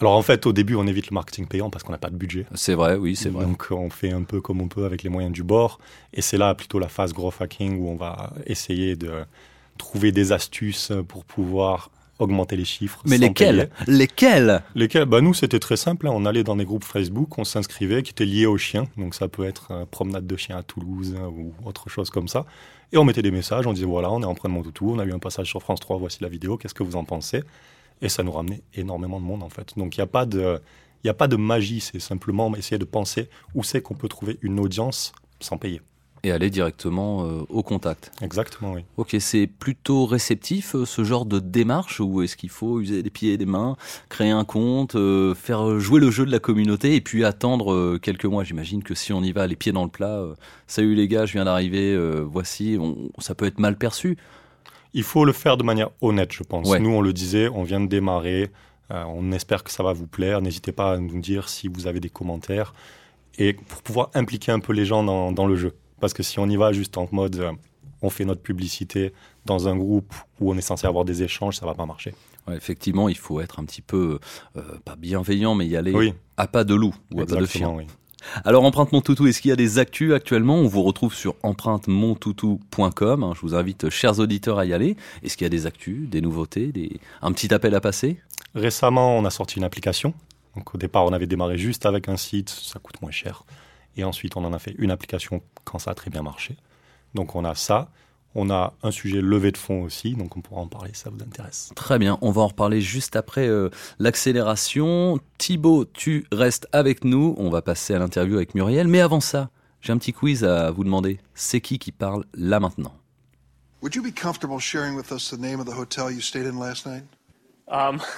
alors 0.00 0.14
en 0.14 0.22
fait, 0.22 0.46
au 0.46 0.52
début, 0.52 0.76
on 0.76 0.86
évite 0.86 1.10
le 1.10 1.14
marketing 1.14 1.46
payant 1.46 1.70
parce 1.70 1.82
qu'on 1.82 1.92
n'a 1.92 1.98
pas 1.98 2.10
de 2.10 2.16
budget. 2.16 2.46
C'est 2.54 2.74
vrai, 2.74 2.96
oui, 2.96 3.16
c'est 3.16 3.30
vrai. 3.30 3.44
Donc 3.44 3.66
on 3.70 3.90
fait 3.90 4.12
un 4.12 4.22
peu 4.22 4.40
comme 4.40 4.60
on 4.60 4.68
peut 4.68 4.84
avec 4.84 5.02
les 5.02 5.10
moyens 5.10 5.32
du 5.32 5.42
bord. 5.42 5.78
Et 6.14 6.22
c'est 6.22 6.38
là 6.38 6.54
plutôt 6.54 6.78
la 6.78 6.88
phase 6.88 7.12
growth 7.12 7.40
hacking 7.40 7.78
où 7.78 7.88
on 7.88 7.96
va 7.96 8.32
essayer 8.46 8.94
de 8.94 9.24
trouver 9.76 10.12
des 10.12 10.32
astuces 10.32 10.92
pour 11.08 11.24
pouvoir 11.24 11.90
augmenter 12.18 12.56
les 12.56 12.64
chiffres. 12.64 13.00
Mais 13.06 13.18
lesquels 13.18 13.70
Lesquels 13.86 14.62
Lesquels 14.74 15.04
bah, 15.04 15.20
Nous, 15.20 15.34
c'était 15.34 15.60
très 15.60 15.76
simple. 15.76 16.06
Hein. 16.06 16.12
On 16.12 16.26
allait 16.26 16.44
dans 16.44 16.56
des 16.56 16.64
groupes 16.64 16.84
Facebook, 16.84 17.38
on 17.38 17.44
s'inscrivait, 17.44 18.02
qui 18.02 18.10
étaient 18.10 18.24
liés 18.24 18.46
aux 18.46 18.58
chiens. 18.58 18.86
Donc 18.96 19.14
ça 19.14 19.28
peut 19.28 19.44
être 19.44 19.70
une 19.70 19.86
promenade 19.86 20.26
de 20.26 20.36
chiens 20.36 20.58
à 20.58 20.62
Toulouse 20.62 21.16
hein, 21.18 21.26
ou 21.26 21.52
autre 21.64 21.88
chose 21.88 22.10
comme 22.10 22.28
ça. 22.28 22.44
Et 22.92 22.96
on 22.98 23.04
mettait 23.04 23.22
des 23.22 23.30
messages, 23.30 23.66
on 23.66 23.72
disait 23.72 23.86
voilà, 23.86 24.10
on 24.10 24.22
est 24.22 24.26
en 24.26 24.34
train 24.34 24.48
de 24.48 24.54
mon 24.54 24.62
toutou, 24.62 24.92
on 24.92 24.98
a 24.98 25.04
eu 25.04 25.12
un 25.12 25.18
passage 25.18 25.48
sur 25.48 25.60
France 25.60 25.80
3, 25.80 25.98
voici 25.98 26.18
la 26.22 26.28
vidéo, 26.28 26.56
qu'est-ce 26.56 26.74
que 26.74 26.82
vous 26.82 26.96
en 26.96 27.04
pensez? 27.04 27.42
Et 28.02 28.08
ça 28.08 28.22
nous 28.22 28.32
ramenait 28.32 28.62
énormément 28.74 29.20
de 29.20 29.24
monde 29.24 29.42
en 29.42 29.48
fait. 29.48 29.74
Donc 29.76 29.96
il 29.96 30.00
n'y 30.00 30.04
a 30.04 30.08
pas 30.08 30.26
de... 30.26 30.60
Il 31.04 31.06
n'y 31.06 31.10
a 31.10 31.14
pas 31.14 31.28
de 31.28 31.36
magie, 31.36 31.78
c'est 31.78 32.00
simplement 32.00 32.52
essayer 32.56 32.76
de 32.76 32.84
penser 32.84 33.28
où 33.54 33.62
c'est 33.62 33.80
qu'on 33.80 33.94
peut 33.94 34.08
trouver 34.08 34.36
une 34.42 34.58
audience 34.58 35.12
sans 35.38 35.56
payer. 35.56 35.80
Et 36.24 36.32
aller 36.32 36.50
directement 36.50 37.24
euh, 37.24 37.42
au 37.48 37.62
contact. 37.62 38.10
Exactement, 38.20 38.72
oui. 38.72 38.80
Ok, 38.96 39.14
c'est 39.20 39.46
plutôt 39.46 40.06
réceptif 40.06 40.74
euh, 40.74 40.84
ce 40.84 41.04
genre 41.04 41.24
de 41.24 41.38
démarche 41.38 42.00
ou 42.00 42.22
est-ce 42.22 42.36
qu'il 42.36 42.50
faut 42.50 42.80
user 42.80 43.04
des 43.04 43.10
pieds 43.10 43.34
et 43.34 43.36
des 43.36 43.46
mains, 43.46 43.76
créer 44.08 44.30
un 44.30 44.44
compte, 44.44 44.96
euh, 44.96 45.36
faire 45.36 45.78
jouer 45.78 46.00
le 46.00 46.10
jeu 46.10 46.26
de 46.26 46.32
la 46.32 46.40
communauté 46.40 46.96
et 46.96 47.00
puis 47.00 47.24
attendre 47.24 47.96
quelques 47.98 48.24
mois? 48.24 48.42
J'imagine 48.42 48.82
que 48.82 48.96
si 48.96 49.12
on 49.12 49.22
y 49.22 49.30
va 49.30 49.46
les 49.46 49.54
pieds 49.54 49.70
dans 49.70 49.84
le 49.84 49.90
plat, 49.90 50.24
salut 50.66 50.96
les 50.96 51.06
gars, 51.06 51.26
je 51.26 51.34
viens 51.34 51.44
d'arriver, 51.44 51.96
voici, 52.24 52.76
ça 53.18 53.36
peut 53.36 53.46
être 53.46 53.60
mal 53.60 53.78
perçu. 53.78 54.18
Il 54.94 55.02
faut 55.02 55.24
le 55.24 55.32
faire 55.32 55.56
de 55.56 55.62
manière 55.62 55.90
honnête, 56.00 56.32
je 56.32 56.42
pense. 56.42 56.68
Nous, 56.78 56.90
on 56.90 57.00
le 57.00 57.12
disait, 57.12 57.48
on 57.48 57.62
vient 57.62 57.80
de 57.80 57.86
démarrer. 57.86 58.50
Euh, 58.90 59.04
on 59.06 59.32
espère 59.32 59.64
que 59.64 59.70
ça 59.70 59.82
va 59.82 59.92
vous 59.92 60.06
plaire. 60.06 60.40
N'hésitez 60.40 60.72
pas 60.72 60.94
à 60.94 60.98
nous 60.98 61.20
dire 61.20 61.48
si 61.48 61.68
vous 61.68 61.86
avez 61.86 62.00
des 62.00 62.08
commentaires. 62.08 62.72
Et 63.36 63.52
pour 63.52 63.82
pouvoir 63.82 64.10
impliquer 64.14 64.50
un 64.52 64.60
peu 64.60 64.72
les 64.72 64.86
gens 64.86 65.02
dans, 65.04 65.46
le 65.46 65.56
jeu. 65.56 65.74
Parce 66.00 66.14
que 66.14 66.22
si 66.22 66.38
on 66.38 66.48
y 66.48 66.56
va 66.56 66.72
juste 66.72 66.96
en 66.96 67.08
mode 67.12 67.36
euh, 67.36 67.52
on 68.02 68.10
fait 68.10 68.24
notre 68.24 68.42
publicité 68.42 69.12
dans 69.44 69.68
un 69.68 69.76
groupe 69.76 70.14
où 70.40 70.52
on 70.52 70.56
est 70.56 70.62
censé 70.62 70.86
avoir 70.86 71.04
des 71.04 71.22
échanges, 71.22 71.56
ça 71.56 71.66
va 71.66 71.74
pas 71.74 71.86
marcher. 71.86 72.14
effectivement, 72.52 73.08
il 73.08 73.16
faut 73.16 73.40
être 73.40 73.58
un 73.58 73.64
petit 73.64 73.82
peu, 73.82 74.18
euh, 74.56 74.62
pas 74.84 74.96
bienveillant, 74.96 75.54
mais 75.54 75.66
y 75.66 75.76
aller 75.76 75.92
Oui, 75.92 76.14
à 76.36 76.46
pas 76.46 76.64
de 76.64 76.74
loup 76.74 76.94
ou 77.12 77.20
à 77.20 77.26
pas 77.26 77.36
de 77.36 77.46
chien. 77.46 77.70
oui. 77.70 77.86
Alors 78.44 78.64
Empreinte 78.64 78.92
Mon 78.92 79.00
Toutou, 79.00 79.26
est-ce 79.26 79.40
qu'il 79.40 79.48
y 79.50 79.52
a 79.52 79.56
des 79.56 79.78
actus 79.78 80.12
actuellement? 80.12 80.56
On 80.56 80.66
vous 80.66 80.82
retrouve 80.82 81.14
sur 81.14 81.36
empruntemontoutou.com. 81.42 83.22
hein. 83.22 83.32
Je 83.34 83.40
vous 83.40 83.54
invite, 83.54 83.88
chers 83.90 84.18
auditeurs, 84.18 84.58
à 84.58 84.66
y 84.66 84.72
aller. 84.72 84.96
Est-ce 85.22 85.36
qu'il 85.36 85.44
y 85.44 85.46
a 85.46 85.50
des 85.50 85.66
actus, 85.66 86.08
des 86.08 86.20
nouveautés, 86.20 86.72
des... 86.72 87.00
un 87.22 87.32
petit 87.32 87.54
appel 87.54 87.74
à 87.74 87.80
passer? 87.80 88.20
Récemment, 88.54 89.16
on 89.16 89.24
a 89.24 89.30
sorti 89.30 89.56
une 89.58 89.64
application. 89.64 90.14
Donc, 90.56 90.74
au 90.74 90.78
départ, 90.78 91.04
on 91.04 91.12
avait 91.12 91.26
démarré 91.26 91.58
juste 91.58 91.86
avec 91.86 92.08
un 92.08 92.16
site, 92.16 92.50
ça 92.50 92.80
coûte 92.80 93.00
moins 93.00 93.12
cher. 93.12 93.44
Et 93.96 94.04
ensuite, 94.04 94.36
on 94.36 94.44
en 94.44 94.52
a 94.52 94.58
fait 94.58 94.74
une 94.78 94.90
application 94.90 95.40
quand 95.64 95.78
ça 95.78 95.92
a 95.92 95.94
très 95.94 96.10
bien 96.10 96.22
marché. 96.22 96.56
Donc, 97.14 97.36
on 97.36 97.44
a 97.44 97.54
ça. 97.54 97.90
On 98.34 98.50
a 98.50 98.74
un 98.82 98.90
sujet 98.90 99.20
levé 99.20 99.52
de 99.52 99.56
fonds 99.56 99.82
aussi, 99.82 100.14
donc 100.14 100.36
on 100.36 100.40
pourra 100.40 100.60
en 100.60 100.66
parler 100.68 100.90
si 100.92 101.00
ça 101.00 101.10
vous 101.10 101.22
intéresse. 101.22 101.70
Très 101.74 101.98
bien, 101.98 102.18
on 102.20 102.30
va 102.30 102.42
en 102.42 102.48
reparler 102.48 102.80
juste 102.80 103.16
après 103.16 103.48
euh, 103.48 103.70
l'accélération. 103.98 105.18
Thibaut, 105.38 105.86
tu 105.86 106.26
restes 106.30 106.68
avec 106.72 107.04
nous. 107.04 107.34
On 107.38 107.50
va 107.50 107.62
passer 107.62 107.94
à 107.94 107.98
l'interview 107.98 108.36
avec 108.36 108.54
Muriel. 108.54 108.86
Mais 108.86 109.00
avant 109.00 109.20
ça, 109.20 109.50
j'ai 109.80 109.92
un 109.92 109.98
petit 109.98 110.12
quiz 110.12 110.44
à 110.44 110.70
vous 110.70 110.84
demander. 110.84 111.18
C'est 111.34 111.60
qui 111.60 111.78
qui 111.78 111.90
parle 111.90 112.24
là 112.34 112.60
maintenant? 112.60 112.92
Would 113.80 113.94
you 113.94 114.02
be 114.02 114.12
comfortable 114.12 114.58
sharing 114.58 114.94
with 114.96 115.12
us 115.12 115.30
the 115.30 115.38
name 115.38 115.60
of 115.60 115.66
the 115.66 115.74
hotel 115.74 116.10
you 116.10 116.20
stayed 116.20 116.46
in 116.46 116.58
last 116.58 116.86
night? 116.86 117.04
Um. 117.68 118.00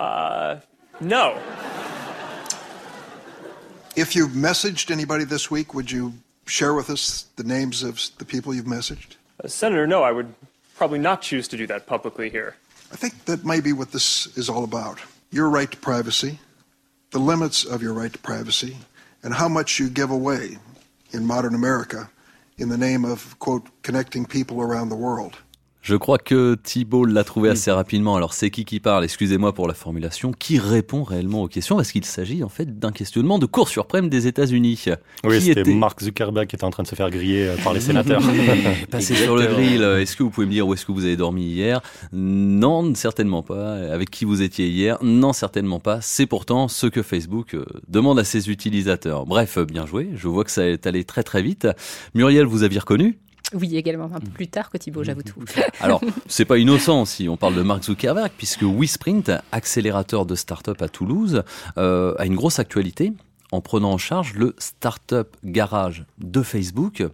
Uh. 0.00 0.56
No. 1.00 1.34
If 3.96 4.16
you've 4.16 4.32
messaged 4.32 4.90
anybody 4.90 5.24
this 5.24 5.52
week, 5.52 5.72
would 5.72 5.88
you 5.88 6.14
share 6.46 6.74
with 6.74 6.90
us 6.90 7.26
the 7.36 7.44
names 7.44 7.82
of 7.82 8.00
the 8.18 8.24
people 8.24 8.54
you've 8.54 8.66
messaged? 8.66 9.16
Uh, 9.42 9.48
Senator, 9.48 9.86
no, 9.86 10.02
I 10.02 10.12
would 10.12 10.34
probably 10.76 10.98
not 10.98 11.22
choose 11.22 11.48
to 11.48 11.56
do 11.56 11.66
that 11.66 11.86
publicly 11.86 12.30
here. 12.30 12.56
I 12.92 12.96
think 12.96 13.24
that 13.24 13.44
may 13.44 13.60
be 13.60 13.72
what 13.72 13.92
this 13.92 14.26
is 14.36 14.48
all 14.48 14.64
about. 14.64 15.00
Your 15.30 15.48
right 15.48 15.70
to 15.70 15.76
privacy, 15.76 16.38
the 17.10 17.18
limits 17.18 17.64
of 17.64 17.82
your 17.82 17.92
right 17.92 18.12
to 18.12 18.18
privacy, 18.18 18.76
and 19.22 19.34
how 19.34 19.48
much 19.48 19.80
you 19.80 19.88
give 19.88 20.10
away 20.10 20.58
in 21.12 21.26
modern 21.26 21.54
America 21.54 22.10
in 22.58 22.68
the 22.68 22.78
name 22.78 23.04
of, 23.04 23.38
quote, 23.38 23.66
connecting 23.82 24.26
people 24.26 24.60
around 24.60 24.88
the 24.88 24.96
world. 24.96 25.38
Je 25.84 25.96
crois 25.96 26.16
que 26.16 26.54
Thibaut 26.62 27.04
l'a 27.04 27.24
trouvé 27.24 27.50
assez 27.50 27.70
rapidement. 27.70 28.16
Alors 28.16 28.32
c'est 28.32 28.48
qui 28.50 28.64
qui 28.64 28.80
parle? 28.80 29.04
Excusez-moi 29.04 29.52
pour 29.52 29.68
la 29.68 29.74
formulation. 29.74 30.32
Qui 30.32 30.58
répond 30.58 31.02
réellement 31.02 31.42
aux 31.42 31.46
questions? 31.48 31.76
Parce 31.76 31.92
qu'il 31.92 32.06
s'agit 32.06 32.42
en 32.42 32.48
fait 32.48 32.78
d'un 32.78 32.90
questionnement 32.90 33.38
de 33.38 33.44
Cour 33.44 33.68
suprême 33.68 34.08
des 34.08 34.26
États-Unis. 34.26 34.82
Oui, 35.24 35.42
c'était 35.42 35.60
était- 35.60 35.74
Mark 35.74 36.02
Zuckerberg 36.02 36.46
qui 36.48 36.56
était 36.56 36.64
en 36.64 36.70
train 36.70 36.84
de 36.84 36.88
se 36.88 36.94
faire 36.94 37.10
griller 37.10 37.48
euh, 37.48 37.56
par 37.62 37.74
les 37.74 37.80
sénateurs. 37.82 38.22
Passé 38.90 39.14
sur 39.14 39.36
le 39.36 39.44
grill, 39.44 39.82
euh, 39.82 40.00
est-ce 40.00 40.16
que 40.16 40.22
vous 40.22 40.30
pouvez 40.30 40.46
me 40.46 40.52
dire 40.52 40.66
où 40.66 40.72
est-ce 40.72 40.86
que 40.86 40.92
vous 40.92 41.04
avez 41.04 41.18
dormi 41.18 41.44
hier? 41.44 41.82
Non, 42.14 42.94
certainement 42.94 43.42
pas. 43.42 43.74
Avec 43.92 44.08
qui 44.08 44.24
vous 44.24 44.40
étiez 44.40 44.68
hier? 44.68 44.96
Non, 45.02 45.34
certainement 45.34 45.80
pas. 45.80 45.98
C'est 46.00 46.24
pourtant 46.24 46.66
ce 46.68 46.86
que 46.86 47.02
Facebook 47.02 47.52
euh, 47.52 47.66
demande 47.88 48.18
à 48.18 48.24
ses 48.24 48.48
utilisateurs. 48.48 49.26
Bref, 49.26 49.58
bien 49.58 49.84
joué. 49.84 50.08
Je 50.14 50.28
vois 50.28 50.44
que 50.44 50.50
ça 50.50 50.66
est 50.66 50.86
allé 50.86 51.04
très 51.04 51.22
très 51.22 51.42
vite. 51.42 51.68
Muriel, 52.14 52.46
vous 52.46 52.62
aviez 52.62 52.78
reconnu? 52.78 53.18
Oui, 53.52 53.76
également, 53.76 54.06
un 54.12 54.20
peu 54.20 54.30
plus 54.30 54.48
tard 54.48 54.70
que 54.70 54.78
Thibaut, 54.78 55.04
j'avoue 55.04 55.22
tout. 55.22 55.42
Alors, 55.80 56.00
c'est 56.26 56.44
pas 56.44 56.58
innocent 56.58 57.04
si 57.04 57.28
on 57.28 57.36
parle 57.36 57.54
de 57.54 57.62
Mark 57.62 57.84
Zuckerberg, 57.84 58.32
puisque 58.36 58.62
WeSprint, 58.62 59.30
accélérateur 59.52 60.26
de 60.26 60.34
start-up 60.34 60.80
à 60.82 60.88
Toulouse, 60.88 61.42
euh, 61.78 62.14
a 62.18 62.26
une 62.26 62.34
grosse 62.34 62.58
actualité 62.58 63.12
en 63.52 63.60
prenant 63.60 63.92
en 63.92 63.98
charge 63.98 64.34
le 64.34 64.54
Startup 64.58 65.28
Garage 65.44 66.04
de 66.18 66.42
Facebook 66.42 67.04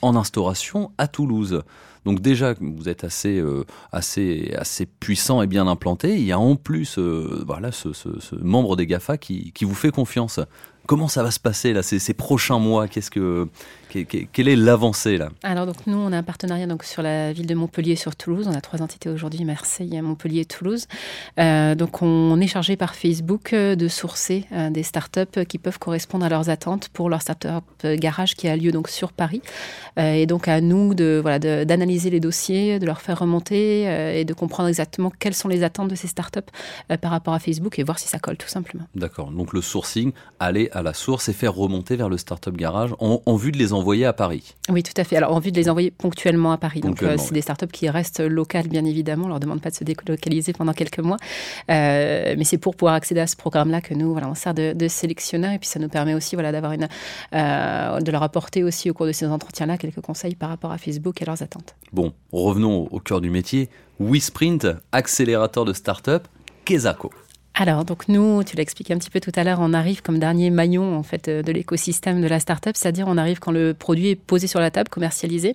en 0.00 0.16
instauration 0.16 0.92
à 0.96 1.08
Toulouse. 1.08 1.62
Donc 2.06 2.20
déjà, 2.20 2.54
vous 2.60 2.88
êtes 2.88 3.02
assez, 3.04 3.36
euh, 3.38 3.64
assez, 3.92 4.54
assez 4.56 4.86
puissant 4.86 5.42
et 5.42 5.46
bien 5.48 5.66
implanté. 5.66 6.14
Il 6.14 6.24
y 6.24 6.32
a 6.32 6.38
en 6.38 6.54
plus 6.56 6.96
euh, 6.98 7.42
voilà, 7.46 7.72
ce, 7.72 7.92
ce- 7.92 8.20
ce 8.20 8.36
membre 8.36 8.76
des 8.76 8.86
GAFA 8.86 9.18
qui, 9.18 9.52
qui 9.52 9.64
vous 9.64 9.74
fait 9.74 9.90
confiance. 9.90 10.38
Comment 10.86 11.08
ça 11.08 11.22
va 11.22 11.30
se 11.30 11.40
passer 11.40 11.72
là, 11.72 11.82
ces, 11.82 11.98
ces 11.98 12.14
prochains 12.14 12.58
mois? 12.58 12.88
Qu'est-ce 12.88 13.10
que, 13.10 13.48
que- 13.90 14.00
que- 14.04 14.24
Quelle 14.32 14.48
est 14.48 14.56
l'avancée 14.56 15.16
là? 15.18 15.28
Alors 15.42 15.66
donc 15.66 15.86
nous, 15.86 15.96
on 15.96 16.12
a 16.12 16.18
un 16.18 16.22
partenariat 16.22 16.66
donc 16.66 16.84
sur 16.84 17.02
la 17.02 17.32
ville 17.32 17.46
de 17.46 17.54
Montpellier 17.54 17.92
et 17.92 17.96
sur 17.96 18.14
Toulouse. 18.16 18.46
On 18.48 18.54
a 18.54 18.60
trois 18.60 18.82
entités 18.82 19.08
aujourd'hui 19.08 19.44
Marseille, 19.44 20.00
Montpellier 20.00 20.40
et 20.40 20.44
Toulouse. 20.44 20.86
Euh, 21.38 21.74
donc 21.74 22.02
on 22.02 22.40
est 22.40 22.46
chargé 22.46 22.76
par 22.76 22.94
Facebook 22.94 23.52
euh, 23.52 23.74
de 23.76 23.88
sourcer 23.88 24.44
euh, 24.52 24.70
des 24.70 24.82
startups 24.82 25.44
qui 25.48 25.58
peuvent 25.58 25.78
correspondre 25.78 26.24
à 26.24 26.28
leurs 26.28 26.48
attentes 26.50 26.88
pour 26.90 27.10
leur 27.10 27.22
startup 27.22 27.64
garage 27.84 28.34
qui 28.34 28.48
a 28.48 28.56
lieu 28.56 28.70
donc 28.72 28.88
sur 28.88 29.12
Paris. 29.12 29.42
Euh, 29.98 30.12
et 30.12 30.26
donc 30.26 30.48
à 30.48 30.60
nous 30.60 30.94
de 30.94 31.18
voilà 31.20 31.38
de- 31.38 31.64
d'analyser 31.64 32.10
les 32.10 32.20
dossiers, 32.20 32.78
de 32.78 32.86
leur 32.86 33.00
faire 33.00 33.18
remonter 33.18 34.16
et 34.20 34.24
de 34.24 34.34
comprendre 34.34 34.68
exactement 34.68 35.10
quelles 35.10 35.34
sont 35.34 35.48
les 35.48 35.62
attentes 35.62 35.88
de 35.88 35.94
ces 35.94 36.06
startups 36.08 36.40
par 37.00 37.10
rapport 37.10 37.34
à 37.34 37.38
Facebook 37.38 37.78
et 37.78 37.82
voir 37.82 37.98
si 37.98 38.08
ça 38.08 38.18
colle 38.18 38.36
tout 38.36 38.48
simplement. 38.48 38.84
D'accord. 38.94 39.30
Donc 39.30 39.52
le 39.52 39.60
sourcing, 39.62 40.12
aller 40.38 40.68
à 40.76 40.82
la 40.82 40.92
source 40.92 41.28
et 41.28 41.32
faire 41.32 41.54
remonter 41.54 41.96
vers 41.96 42.08
le 42.08 42.18
Startup 42.18 42.54
Garage 42.54 42.94
en, 42.98 43.22
en 43.24 43.36
vue 43.36 43.50
de 43.50 43.56
les 43.56 43.72
envoyer 43.72 44.04
à 44.04 44.12
Paris. 44.12 44.54
Oui, 44.68 44.82
tout 44.82 44.92
à 44.96 45.04
fait. 45.04 45.16
Alors, 45.16 45.32
en 45.32 45.38
vue 45.40 45.50
de 45.50 45.56
les 45.56 45.70
envoyer 45.70 45.90
ponctuellement 45.90 46.52
à 46.52 46.58
Paris. 46.58 46.80
Donc, 46.80 47.02
euh, 47.02 47.16
c'est 47.16 47.28
oui. 47.28 47.34
des 47.34 47.40
startups 47.40 47.66
qui 47.66 47.88
restent 47.88 48.20
locales, 48.20 48.68
bien 48.68 48.84
évidemment. 48.84 49.24
On 49.24 49.28
leur 49.28 49.40
demande 49.40 49.62
pas 49.62 49.70
de 49.70 49.74
se 49.74 49.84
délocaliser 49.84 50.52
pendant 50.52 50.74
quelques 50.74 50.98
mois. 50.98 51.16
Euh, 51.70 52.34
mais 52.36 52.44
c'est 52.44 52.58
pour 52.58 52.76
pouvoir 52.76 52.94
accéder 52.94 53.20
à 53.20 53.26
ce 53.26 53.36
programme-là 53.36 53.80
que 53.80 53.94
nous, 53.94 54.12
voilà, 54.12 54.28
on 54.28 54.34
sert 54.34 54.52
de, 54.52 54.74
de 54.74 54.88
sélectionneur. 54.88 55.52
Et 55.52 55.58
puis, 55.58 55.68
ça 55.68 55.80
nous 55.80 55.88
permet 55.88 56.14
aussi, 56.14 56.36
voilà, 56.36 56.52
d'avoir 56.52 56.72
une, 56.72 56.88
euh, 57.32 58.00
de 58.00 58.12
leur 58.12 58.22
apporter 58.22 58.62
aussi 58.62 58.90
au 58.90 58.94
cours 58.94 59.06
de 59.06 59.12
ces 59.12 59.26
entretiens-là 59.26 59.78
quelques 59.78 60.02
conseils 60.02 60.34
par 60.34 60.50
rapport 60.50 60.72
à 60.72 60.78
Facebook 60.78 61.22
et 61.22 61.24
leurs 61.24 61.42
attentes. 61.42 61.74
Bon, 61.92 62.12
revenons 62.32 62.82
au, 62.82 62.88
au 62.90 63.00
cœur 63.00 63.20
du 63.22 63.30
métier. 63.30 63.70
WeSprint, 63.98 64.66
accélérateur 64.92 65.64
de 65.64 65.72
start-up, 65.72 66.28
Kezako. 66.66 67.10
Alors, 67.58 67.86
donc 67.86 68.06
nous, 68.08 68.44
tu 68.44 68.54
l'as 68.54 68.62
expliqué 68.62 68.92
un 68.92 68.98
petit 68.98 69.08
peu 69.08 69.18
tout 69.18 69.32
à 69.34 69.42
l'heure, 69.42 69.60
on 69.62 69.72
arrive 69.72 70.02
comme 70.02 70.18
dernier 70.18 70.50
maillon 70.50 70.94
en 70.94 71.02
fait 71.02 71.28
euh, 71.28 71.42
de 71.42 71.52
l'écosystème 71.52 72.20
de 72.20 72.26
la 72.26 72.38
startup, 72.38 72.76
c'est-à-dire 72.76 73.06
on 73.08 73.16
arrive 73.16 73.38
quand 73.38 73.50
le 73.50 73.72
produit 73.72 74.10
est 74.10 74.14
posé 74.14 74.46
sur 74.46 74.60
la 74.60 74.70
table, 74.70 74.90
commercialisé. 74.90 75.54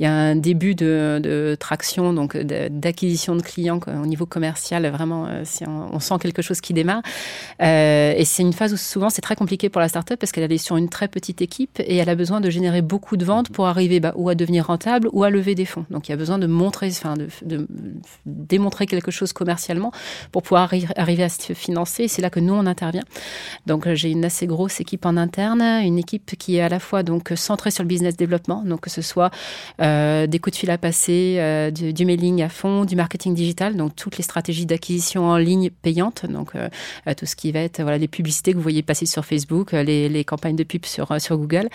Il 0.00 0.02
y 0.02 0.06
a 0.06 0.12
un 0.12 0.34
début 0.34 0.74
de, 0.74 1.56
traction, 1.60 2.12
donc 2.12 2.36
d'acquisition 2.36 3.36
de 3.36 3.42
clients 3.42 3.78
au 3.86 4.06
niveau 4.06 4.26
commercial. 4.26 4.88
Vraiment, 4.88 5.26
euh, 5.28 5.42
si 5.44 5.62
on, 5.68 6.00
sent 6.00 6.14
quelque 6.20 6.42
chose 6.42 6.60
qui 6.60 6.74
démarre. 6.74 7.02
Euh, 7.62 8.12
et 8.16 8.24
c'est 8.24 8.42
une 8.42 8.52
phase 8.52 8.72
où 8.72 8.76
souvent 8.76 9.08
c'est 9.08 9.22
très 9.22 9.36
compliqué 9.36 9.68
pour 9.68 9.80
la 9.80 9.88
startup 9.88 10.18
parce 10.18 10.32
qu'elle 10.32 10.50
est 10.50 10.58
sur 10.58 10.76
une 10.76 10.88
très 10.88 11.06
petite 11.06 11.42
équipe 11.42 11.78
et 11.78 11.96
elle 11.96 12.08
a 12.08 12.16
besoin 12.16 12.40
de 12.40 12.50
générer 12.50 12.82
beaucoup 12.82 13.16
de 13.16 13.24
ventes 13.24 13.50
pour 13.50 13.66
arriver 13.66 14.00
bah, 14.00 14.12
ou 14.16 14.28
à 14.28 14.34
devenir 14.34 14.66
rentable 14.66 15.08
ou 15.12 15.22
à 15.22 15.30
lever 15.30 15.54
des 15.54 15.64
fonds. 15.64 15.86
Donc 15.90 16.08
il 16.08 16.10
y 16.10 16.14
a 16.14 16.16
besoin 16.16 16.38
de 16.38 16.46
montrer, 16.48 16.88
enfin 16.88 17.14
de, 17.14 17.66
démontrer 18.24 18.86
quelque 18.86 19.12
chose 19.12 19.32
commercialement 19.32 19.92
pour 20.32 20.42
pouvoir 20.42 20.72
arri- 20.72 20.90
arriver 20.96 21.22
à 21.22 21.28
se 21.42 21.52
financer. 21.52 22.08
C'est 22.08 22.22
là 22.22 22.30
que 22.30 22.40
nous, 22.40 22.54
on 22.54 22.66
intervient. 22.66 23.04
Donc, 23.66 23.86
euh, 23.86 23.94
j'ai 23.94 24.10
une 24.10 24.24
assez 24.24 24.46
grosse 24.46 24.80
équipe 24.80 25.06
en 25.06 25.16
interne, 25.16 25.62
une 25.62 25.98
équipe 25.98 26.36
qui 26.36 26.56
est 26.56 26.60
à 26.60 26.68
la 26.68 26.78
fois 26.78 27.02
donc 27.02 27.32
centrée 27.36 27.70
sur 27.70 27.82
le 27.82 27.88
business 27.88 28.16
développement, 28.16 28.62
donc 28.64 28.80
que 28.80 28.90
ce 28.90 29.02
soit 29.02 29.30
euh, 29.80 30.26
des 30.26 30.38
coups 30.38 30.56
de 30.56 30.60
fil 30.60 30.70
à 30.70 30.78
passer, 30.78 31.36
euh, 31.38 31.70
du, 31.70 32.04
mailing 32.04 32.42
à 32.42 32.48
fond, 32.48 32.84
du 32.84 32.96
marketing 32.96 33.34
digital, 33.34 33.76
donc 33.76 33.94
toutes 33.96 34.16
les 34.16 34.22
stratégies 34.22 34.66
d'acquisition 34.66 35.26
en 35.28 35.36
ligne 35.36 35.70
payantes, 35.70 36.26
donc 36.26 36.52
tout 37.16 37.26
ce 37.26 37.36
qui 37.36 37.52
va 37.52 37.60
être 37.60 37.82
voilà 37.82 37.98
les 37.98 38.08
publicités 38.08 38.52
que 38.52 38.56
vous 38.56 38.62
voyez 38.62 38.82
passer 38.82 39.06
sur 39.06 39.24
Facebook, 39.24 39.72
les, 39.72 40.24
campagnes 40.24 40.56
de 40.56 40.64
pub 40.64 40.84
sur 40.84 41.20
sur 41.20 41.36
Google, 41.36 41.68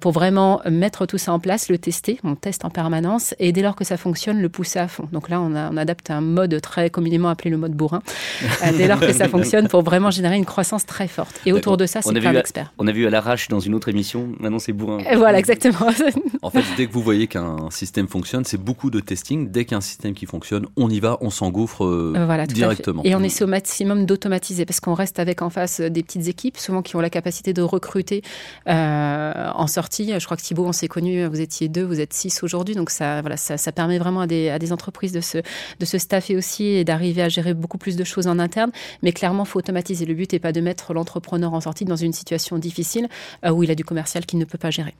pour 0.00 0.12
vraiment 0.12 0.60
mettre 0.68 1.06
tout 1.06 1.18
ça 1.18 1.32
en 1.32 1.38
place, 1.38 1.68
le 1.68 1.78
tester, 1.78 2.18
on 2.24 2.34
teste 2.34 2.64
en 2.64 2.70
permanence 2.70 3.34
et 3.38 3.52
dès 3.52 3.62
lors 3.62 3.76
que 3.76 3.84
ça 3.84 3.96
fonctionne, 3.96 4.40
le 4.40 4.48
pousser 4.48 4.78
à 4.78 4.88
fond. 4.88 5.08
Donc 5.12 5.28
là, 5.28 5.40
on, 5.40 5.76
adapte 5.76 6.10
un 6.10 6.20
mode 6.20 6.60
très 6.60 6.90
communément 6.90 7.28
appelé 7.28 7.50
le 7.50 7.56
mode 7.56 7.72
bourrin, 7.72 8.02
dès 8.76 8.88
lors 8.88 9.00
que 9.00 9.12
ça 9.12 9.28
fonctionne 9.28 9.68
pour 9.68 9.82
vraiment 9.82 10.10
générer 10.10 10.36
une 10.36 10.44
croissance 10.44 10.86
très 10.86 11.08
forte. 11.08 11.40
Et 11.46 11.52
autour 11.52 11.76
de 11.76 11.86
ça, 11.86 12.02
c'est 12.02 12.16
a 12.16 12.20
plein 12.20 12.32
d'experts. 12.32 12.72
On 12.78 12.86
a 12.86 12.92
vu 12.92 13.06
à 13.06 13.10
l'arrache 13.10 13.48
dans 13.48 13.60
une 13.60 13.74
autre 13.74 13.88
émission, 13.88 14.28
maintenant 14.38 14.58
c'est 14.58 14.72
bourrin. 14.72 14.98
Et 15.10 15.16
Voilà, 15.16 15.38
exactement. 15.38 15.88
En 16.42 16.48
fait, 16.48 16.64
dès 16.76 16.86
que 16.86 16.92
vous 16.92 17.02
voyez 17.02 17.26
qu'un 17.26 17.68
système 17.70 18.08
fonctionne, 18.08 18.44
c'est 18.44 18.56
beaucoup 18.56 18.90
de 18.90 19.00
testing. 19.00 19.50
Dès 19.50 19.64
qu'il 19.64 19.72
y 19.72 19.74
a 19.74 19.78
un 19.78 19.82
système 19.82 20.14
qui 20.14 20.24
fonctionne, 20.24 20.66
on 20.76 20.88
y 20.88 20.98
va, 20.98 21.18
on 21.20 21.28
s'engouffre 21.28 21.84
euh, 21.84 22.14
Voilà, 22.24 22.46
fait. 22.46 22.52
directement. 22.54 23.02
Et 23.04 23.14
on 23.14 23.22
essaie 23.22 23.44
au 23.44 23.46
maximum 23.46 24.06
d'automatiser 24.06 24.64
parce 24.64 24.80
qu'on 24.80 24.94
reste 24.94 25.18
avec 25.18 25.42
en 25.42 25.50
face 25.50 25.80
des 25.80 26.02
petites 26.02 26.28
équipes, 26.28 26.56
souvent 26.56 26.80
qui 26.82 26.96
ont 26.96 27.00
la 27.00 27.10
capacité 27.10 27.52
de 27.52 27.62
recruter 27.62 28.22
euh, 28.68 29.50
en 29.54 29.66
sortie. 29.66 30.12
Je 30.18 30.24
crois 30.24 30.36
que 30.36 30.42
Thibaut, 30.42 30.64
on 30.64 30.72
s'est 30.72 30.88
connus, 30.88 31.26
vous 31.26 31.40
étiez 31.40 31.68
deux, 31.68 31.84
vous 31.84 32.00
êtes 32.00 32.12
six 32.12 32.42
aujourd'hui. 32.42 32.74
Donc 32.74 32.90
ça, 32.90 33.20
voilà, 33.20 33.36
ça, 33.36 33.56
ça 33.56 33.72
permet 33.72 33.98
vraiment 33.98 34.22
à 34.22 34.26
des, 34.26 34.48
à 34.48 34.58
des 34.58 34.72
entreprises 34.72 35.12
de 35.12 35.20
se, 35.20 35.38
de 35.38 35.84
se 35.84 35.98
staffer 35.98 36.36
aussi 36.36 36.64
et 36.64 36.84
d'arriver 36.84 37.22
à 37.22 37.28
gérer 37.28 37.54
beaucoup 37.54 37.78
plus 37.78 37.96
de 37.96 38.04
choses 38.04 38.26
en 38.26 38.38
interne. 38.38 38.59
Mais 39.02 39.12
clairement, 39.12 39.44
faut 39.44 39.58
automatiser. 39.58 40.04
Le 40.06 40.14
but 40.14 40.32
n'est 40.32 40.38
pas 40.38 40.52
de 40.52 40.60
mettre 40.60 40.94
l'entrepreneur 40.94 41.52
en 41.54 41.60
sortie 41.60 41.84
dans 41.84 41.96
une 41.96 42.12
situation 42.12 42.58
difficile 42.58 43.08
euh, 43.44 43.50
où 43.50 43.62
il 43.62 43.70
a 43.70 43.74
du 43.74 43.84
commercial 43.84 44.26
qu'il 44.26 44.38
ne 44.38 44.44
peut 44.44 44.58
pas 44.58 44.70
gérer. 44.70 44.94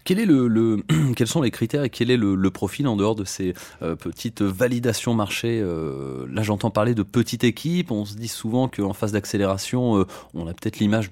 Quels 0.04 1.26
sont 1.26 1.42
les 1.42 1.50
critères 1.50 1.84
et 1.84 1.90
quel 1.90 2.10
est 2.10 2.16
le, 2.16 2.50
profil 2.50 2.86
en 2.86 2.96
dehors 2.96 3.14
de 3.14 3.24
ces 3.24 3.54
euh, 3.82 3.96
petites 3.96 4.42
validations 4.42 5.14
marché 5.14 5.60
euh, 5.62 6.26
Là, 6.32 6.42
j'entends 6.42 6.70
parler 6.70 6.94
de 6.94 7.02
petites 7.02 7.44
équipes. 7.44 7.90
On 7.90 8.04
se 8.04 8.14
dit 8.14 8.28
souvent 8.28 8.68
qu'en 8.68 8.92
phase 8.92 9.12
d'accélération, 9.12 10.06
on 10.34 10.46
a 10.46 10.54
peut-être 10.54 10.78
l'image 10.78 11.10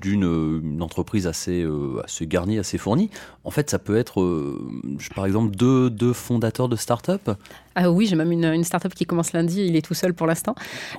d'une 0.00 0.78
entreprise 0.80 1.26
assez, 1.26 1.66
assez 2.04 2.26
garnie, 2.26 2.58
assez 2.58 2.78
fournie. 2.78 3.10
En 3.44 3.50
fait, 3.50 3.70
ça 3.70 3.78
peut 3.78 3.96
être, 3.96 4.58
par 5.14 5.26
exemple, 5.26 5.54
deux, 5.56 5.90
deux 5.90 6.12
fondateurs 6.12 6.68
de 6.68 6.76
start-up 6.76 7.30
ah 7.76 7.90
oui, 7.90 8.06
j'ai 8.06 8.16
même 8.16 8.32
une, 8.32 8.44
une 8.44 8.64
start-up 8.64 8.92
qui 8.94 9.06
commence 9.06 9.32
lundi, 9.32 9.64
il 9.64 9.76
est 9.76 9.82
tout 9.82 9.94
seul 9.94 10.12
pour 10.12 10.26
l'instant. 10.26 10.54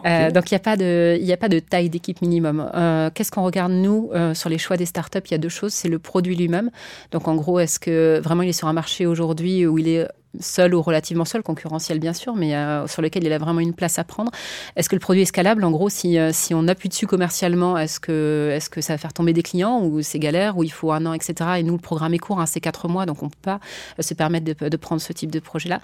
Euh, 0.06 0.32
donc 0.32 0.50
il 0.50 0.54
n'y 0.54 0.56
a, 0.56 0.60
pas 0.60 0.78
de, 0.78 1.20
a 1.32 1.38
pas 1.38 1.50
de 1.50 1.60
taille 1.60 1.90
d'équipe 1.90 2.22
minimum. 2.22 2.70
Euh, 2.74 3.10
qu'est-ce 3.14 3.30
qu'on 3.30 3.44
regarde 3.44 3.74
nous 3.74 4.10
euh, 4.14 4.34
sur 4.34 4.50
les 4.50 4.58
choix 4.58 4.78
des 4.78 4.86
startups 4.86 5.20
Il 5.26 5.32
y 5.32 5.36
a 5.36 5.38
deux 5.38 5.50
choses, 5.50 5.74
c'est 5.74 5.90
le 5.90 6.00
produit 6.00 6.36
lui-même. 6.36 6.72
Donc 7.12 7.28
en 7.28 7.36
gros, 7.36 7.60
est-ce 7.60 7.80
que 7.80 8.22
vraiment 8.24 8.44
il 8.44 8.50
est 8.50 8.54
sur 8.54 8.70
un 8.70 8.74
marché 8.74 9.06
aujourd'hui 9.06 9.68
où 9.68 9.78
il 9.80 9.90
est 9.90 10.08
seul 10.40 10.74
ou 10.74 10.82
relativement 10.82 11.26
seul, 11.26 11.44
concurrentiel 11.44 12.00
bien 12.00 12.14
sûr, 12.14 12.36
mais 12.36 12.56
euh, 12.56 12.88
sur 12.88 13.02
lequel 13.02 13.24
il 13.24 13.34
a 13.34 13.38
vraiment 13.38 13.60
une 13.60 13.74
place 13.74 14.00
à 14.00 14.04
prendre. 14.04 14.32
Est-ce 14.76 14.90
que 14.90 14.96
le 14.96 15.00
produit 15.00 15.24
est 15.24 15.26
scalable? 15.26 15.64
En 15.64 15.72
gros, 15.72 15.90
si, 15.90 16.18
euh, 16.18 16.32
si 16.32 16.54
on 16.54 16.68
appuie 16.68 16.90
dessus 16.90 17.08
commercialement, 17.08 17.78
est-ce 17.78 18.00
que, 18.00 18.52
est 18.56 18.70
que 18.70 18.82
ça 18.82 18.94
va 18.94 18.98
faire 18.98 19.14
tomber 19.14 19.34
des 19.34 19.44
clients 19.44 19.82
ou 19.84 20.02
c'est 20.02 20.20
galère 20.20 20.58
ou 20.58 20.64
il 20.64 20.72
faut 20.72 20.92
un 20.92 21.06
an, 21.06 21.14
etc. 21.14 21.52
Et 21.58 21.64
nous, 21.64 21.74
le 21.74 21.80
programme 21.80 22.14
est 22.14 22.20
court, 22.20 22.40
hein, 22.40 22.46
c'est 22.46 22.62
quatre 22.62 22.88
mois, 22.88 23.06
donc 23.06 23.22
on 23.24 23.26
ne 23.26 23.32
peut 23.32 23.38
pas 23.42 23.60
euh, 24.00 24.02
se 24.02 24.14
permettre 24.14 24.46
de, 24.46 24.70
de, 24.70 24.78
prendre 24.78 25.02
ce 25.02 25.14
type 25.14 25.32
de 25.32 25.40
projet-là. 25.40 25.82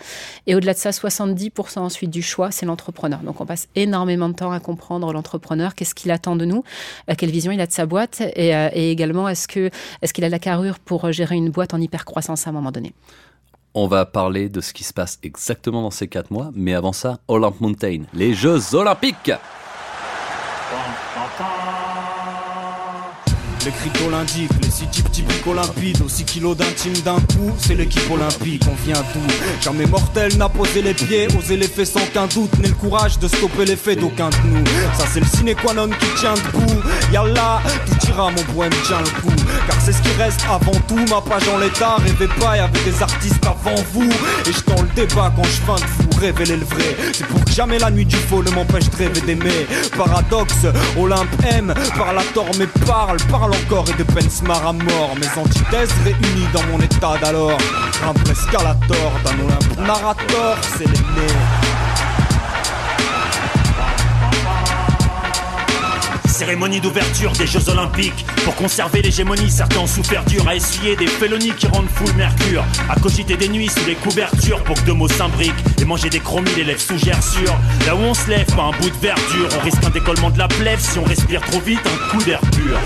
Et 0.47 0.55
au-delà 0.55 0.73
de 0.73 0.79
ça, 0.79 0.91
70% 0.91 1.79
ensuite 1.79 2.09
du 2.09 2.21
choix, 2.21 2.51
c'est 2.51 2.65
l'entrepreneur. 2.65 3.19
Donc 3.19 3.41
on 3.41 3.45
passe 3.45 3.67
énormément 3.75 4.29
de 4.29 4.35
temps 4.35 4.51
à 4.51 4.59
comprendre 4.59 5.11
l'entrepreneur, 5.11 5.75
qu'est-ce 5.75 5.95
qu'il 5.95 6.11
attend 6.11 6.35
de 6.35 6.45
nous, 6.45 6.63
quelle 7.17 7.31
vision 7.31 7.51
il 7.51 7.61
a 7.61 7.67
de 7.67 7.71
sa 7.71 7.85
boîte 7.85 8.21
et, 8.21 8.49
et 8.49 8.91
également 8.91 9.27
est-ce 9.29 9.47
qu'il 9.47 9.71
est 10.01 10.13
qu'il 10.13 10.23
a 10.23 10.29
la 10.29 10.39
carrure 10.39 10.79
pour 10.79 11.11
gérer 11.11 11.35
une 11.35 11.49
boîte 11.49 11.73
en 11.73 11.81
hyper 11.81 12.05
croissance 12.05 12.47
à 12.47 12.49
un 12.49 12.53
moment 12.53 12.71
donné? 12.71 12.93
On 13.79 13.85
va 13.85 14.07
parler 14.07 14.49
de 14.49 14.59
ce 14.59 14.73
qui 14.73 14.83
se 14.83 14.91
passe 14.91 15.19
exactement 15.21 15.83
dans 15.83 15.91
ces 15.91 16.07
quatre 16.07 16.31
mois, 16.31 16.49
mais 16.55 16.73
avant 16.73 16.93
ça, 16.93 17.19
Olymp 17.27 17.61
Mountain, 17.61 18.05
les 18.11 18.33
Jeux 18.33 18.73
Olympiques. 18.73 19.31
Les 23.65 23.71
cryptos 23.71 24.09
l'indiquent, 24.09 24.63
les 24.63 24.71
six 24.71 24.87
types 24.87 25.11
typiques 25.11 25.45
olympiques, 25.45 26.01
aussi 26.03 26.23
kilos 26.23 26.55
d'intime 26.55 26.93
d'un 27.03 27.19
coup, 27.19 27.51
c'est 27.57 27.75
l'équipe 27.75 28.09
olympique, 28.09 28.63
on 28.71 28.75
vient 28.85 29.03
d'où? 29.13 29.19
Jamais 29.61 29.85
mortel 29.85 30.37
n'a 30.37 30.47
posé 30.47 30.81
les 30.81 30.93
pieds, 30.93 31.27
osé 31.37 31.57
les 31.57 31.67
faits 31.67 31.87
sans 31.87 32.05
qu'un 32.13 32.27
doute, 32.27 32.57
n'est 32.59 32.69
le 32.69 32.75
courage 32.75 33.19
de 33.19 33.27
stopper 33.27 33.65
les 33.65 33.75
faits 33.75 33.99
d'aucun 33.99 34.29
de 34.29 34.37
nous. 34.45 34.65
Ça 34.97 35.05
c'est 35.11 35.19
le 35.19 35.25
sine 35.25 35.53
qua 35.53 35.73
non 35.73 35.89
qui 35.89 36.07
tient 36.17 36.33
debout, 36.35 36.81
Yallah, 37.11 37.61
tout 37.85 38.07
ira, 38.07 38.31
mon 38.31 38.43
poème 38.53 38.71
tient 38.85 39.01
le 39.01 39.21
coup, 39.21 39.35
car 39.67 39.77
c'est 39.81 39.93
ce 39.93 40.01
qui 40.01 40.11
reste 40.17 40.41
avant 40.49 40.79
tout, 40.87 40.99
ma 41.09 41.21
page 41.21 41.47
en 41.53 41.57
l'état, 41.57 41.95
rêvez 41.97 42.27
pas, 42.39 42.57
y'avait 42.57 42.83
des 42.83 43.01
artistes 43.01 43.45
avant 43.45 43.81
vous, 43.93 44.11
et 44.11 44.51
je 44.51 44.81
le 44.81 44.89
débat 44.95 45.31
quand 45.35 45.43
je 45.43 45.83
de 45.83 45.87
vous 46.03 46.19
révéler 46.19 46.57
le 46.57 46.65
vrai, 46.65 46.95
c'est 47.13 47.25
pour 47.27 47.43
que 47.43 47.51
jamais 47.51 47.79
la 47.79 47.89
nuit 47.91 48.05
du 48.05 48.15
faux 48.15 48.43
ne 48.43 48.51
m'empêche 48.51 48.89
de 48.89 48.95
rêver 48.97 49.21
d'aimer. 49.21 49.67
Paradoxe, 49.97 50.65
Olympe 50.97 51.29
aime, 51.49 51.73
parle 51.97 52.19
à 52.19 52.23
tort 52.33 52.51
mais 52.57 52.67
parle, 52.85 53.17
parle 53.29 53.53
encore 53.53 53.85
et 53.89 53.97
de 53.97 54.03
Pensmar 54.03 54.67
à 54.67 54.73
mort. 54.73 55.15
Mes 55.19 55.41
antithèses 55.41 55.93
réunies 56.03 56.47
dans 56.53 56.63
mon 56.63 56.79
état 56.79 57.17
d'alors. 57.21 57.57
Un 58.03 58.31
escalator 58.31 59.11
d'un 59.23 59.45
Olympe 59.45 59.87
narrator, 59.87 60.57
c'est 60.77 60.85
l'aîné. 60.85 61.66
Cérémonie 66.37 66.79
d'ouverture 66.79 67.31
des 67.31 67.47
Jeux 67.47 67.67
Olympiques. 67.67 68.23
Pour 68.45 68.53
conserver 68.53 69.01
l'hégémonie, 69.01 69.49
certains 69.49 69.79
ont 69.79 69.87
souffert 69.87 70.23
dur 70.25 70.47
à 70.47 70.55
essuyer 70.55 70.95
des 70.95 71.07
félonies 71.07 71.53
qui 71.57 71.65
rendent 71.65 71.89
fou 71.89 72.03
le 72.05 72.13
mercure. 72.13 72.63
À 72.87 72.99
cogiter 72.99 73.35
des 73.35 73.49
nuits 73.49 73.69
sous 73.69 73.87
les 73.87 73.95
couvertures 73.95 74.63
pour 74.63 74.75
que 74.75 74.85
deux 74.85 74.93
mots 74.93 75.07
s'imbriquent. 75.07 75.55
Et 75.81 75.85
manger 75.85 76.11
des 76.11 76.19
chromies, 76.19 76.53
les 76.55 76.63
lèvres 76.63 76.79
sous 76.79 76.99
gerçure. 76.99 77.57
Là 77.87 77.95
où 77.95 77.99
on 78.01 78.13
se 78.13 78.29
lève, 78.29 78.45
pas 78.55 78.65
un 78.65 78.71
bout 78.79 78.91
de 78.91 78.97
verdure. 79.01 79.49
On 79.57 79.63
risque 79.63 79.83
un 79.83 79.89
décollement 79.89 80.29
de 80.29 80.37
la 80.37 80.47
plèvre 80.47 80.79
si 80.79 80.99
on 80.99 81.05
respire 81.05 81.41
trop 81.41 81.59
vite, 81.59 81.81
un 81.83 82.11
coup 82.11 82.23
d'air 82.23 82.39
pur. 82.51 82.77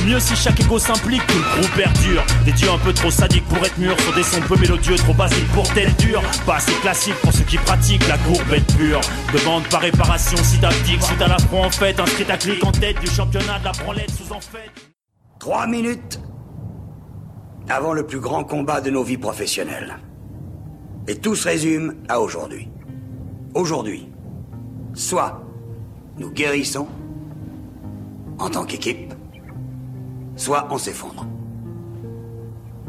Au 0.00 0.06
mieux 0.06 0.20
si 0.20 0.34
chaque 0.34 0.58
égo 0.60 0.78
s'implique, 0.78 1.26
tout 1.26 1.36
le 1.36 1.60
groupe 1.60 1.76
perdure. 1.76 2.24
Des 2.46 2.52
dieux 2.52 2.70
un 2.70 2.78
peu 2.78 2.92
trop 2.92 3.10
sadiques 3.10 3.44
pour 3.48 3.58
être 3.58 3.76
mûrs, 3.76 4.00
sur 4.00 4.14
des 4.14 4.22
sons 4.22 4.40
peu 4.48 4.56
mélodieux, 4.56 4.96
trop 4.96 5.12
basiques 5.12 5.48
pour 5.48 5.70
tel 5.74 5.94
dur. 5.96 6.22
Pas 6.46 6.56
assez 6.56 6.72
classique 6.80 7.16
pour 7.22 7.32
ceux 7.32 7.44
qui 7.44 7.58
pratiquent 7.58 8.08
la 8.08 8.16
courbette 8.18 8.66
pure. 8.76 9.00
Demande 9.34 9.64
par 9.68 9.82
réparation, 9.82 10.38
si 10.38 10.58
tactique, 10.58 11.02
suite 11.02 11.20
à 11.20 11.28
la 11.28 11.36
en 11.36 11.70
fait, 11.70 12.00
un 12.00 12.06
street 12.06 12.30
à 12.30 12.38
clic 12.38 12.64
en 12.64 12.72
tête 12.72 12.98
du 13.00 13.08
championnat 13.08 13.58
de 13.58 13.64
la 13.64 13.72
branlette 13.72 14.10
sous 14.10 14.32
en 14.32 14.40
fait. 14.40 14.70
Trois 15.38 15.66
minutes 15.66 16.20
avant 17.68 17.92
le 17.92 18.06
plus 18.06 18.20
grand 18.20 18.44
combat 18.44 18.80
de 18.80 18.90
nos 18.90 19.02
vies 19.02 19.18
professionnelles. 19.18 19.98
Et 21.08 21.16
tout 21.16 21.34
se 21.34 21.46
résume 21.46 21.96
à 22.08 22.20
aujourd'hui. 22.20 22.70
Aujourd'hui, 23.54 24.08
soit 24.94 25.42
nous 26.16 26.30
guérissons 26.30 26.88
en 28.38 28.48
tant 28.48 28.64
qu'équipe, 28.64 29.09
soit 30.40 30.66
on 30.70 30.78
s'effondre. 30.78 31.26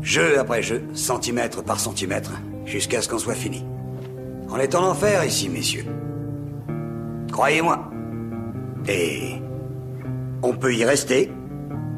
Jeu 0.01 0.39
après 0.39 0.63
jeu, 0.63 0.83
centimètre 0.93 1.61
par 1.61 1.81
centimètre, 1.81 2.31
jusqu'à 2.65 3.01
ce 3.01 3.09
qu'on 3.09 3.19
soit 3.19 3.35
fini. 3.35 3.65
On 4.49 4.57
est 4.57 4.73
en 4.73 4.89
enfer 4.89 5.25
ici, 5.25 5.49
messieurs. 5.49 5.85
Croyez-moi. 7.29 7.91
Et 8.87 9.33
on 10.41 10.53
peut 10.53 10.73
y 10.73 10.85
rester, 10.85 11.29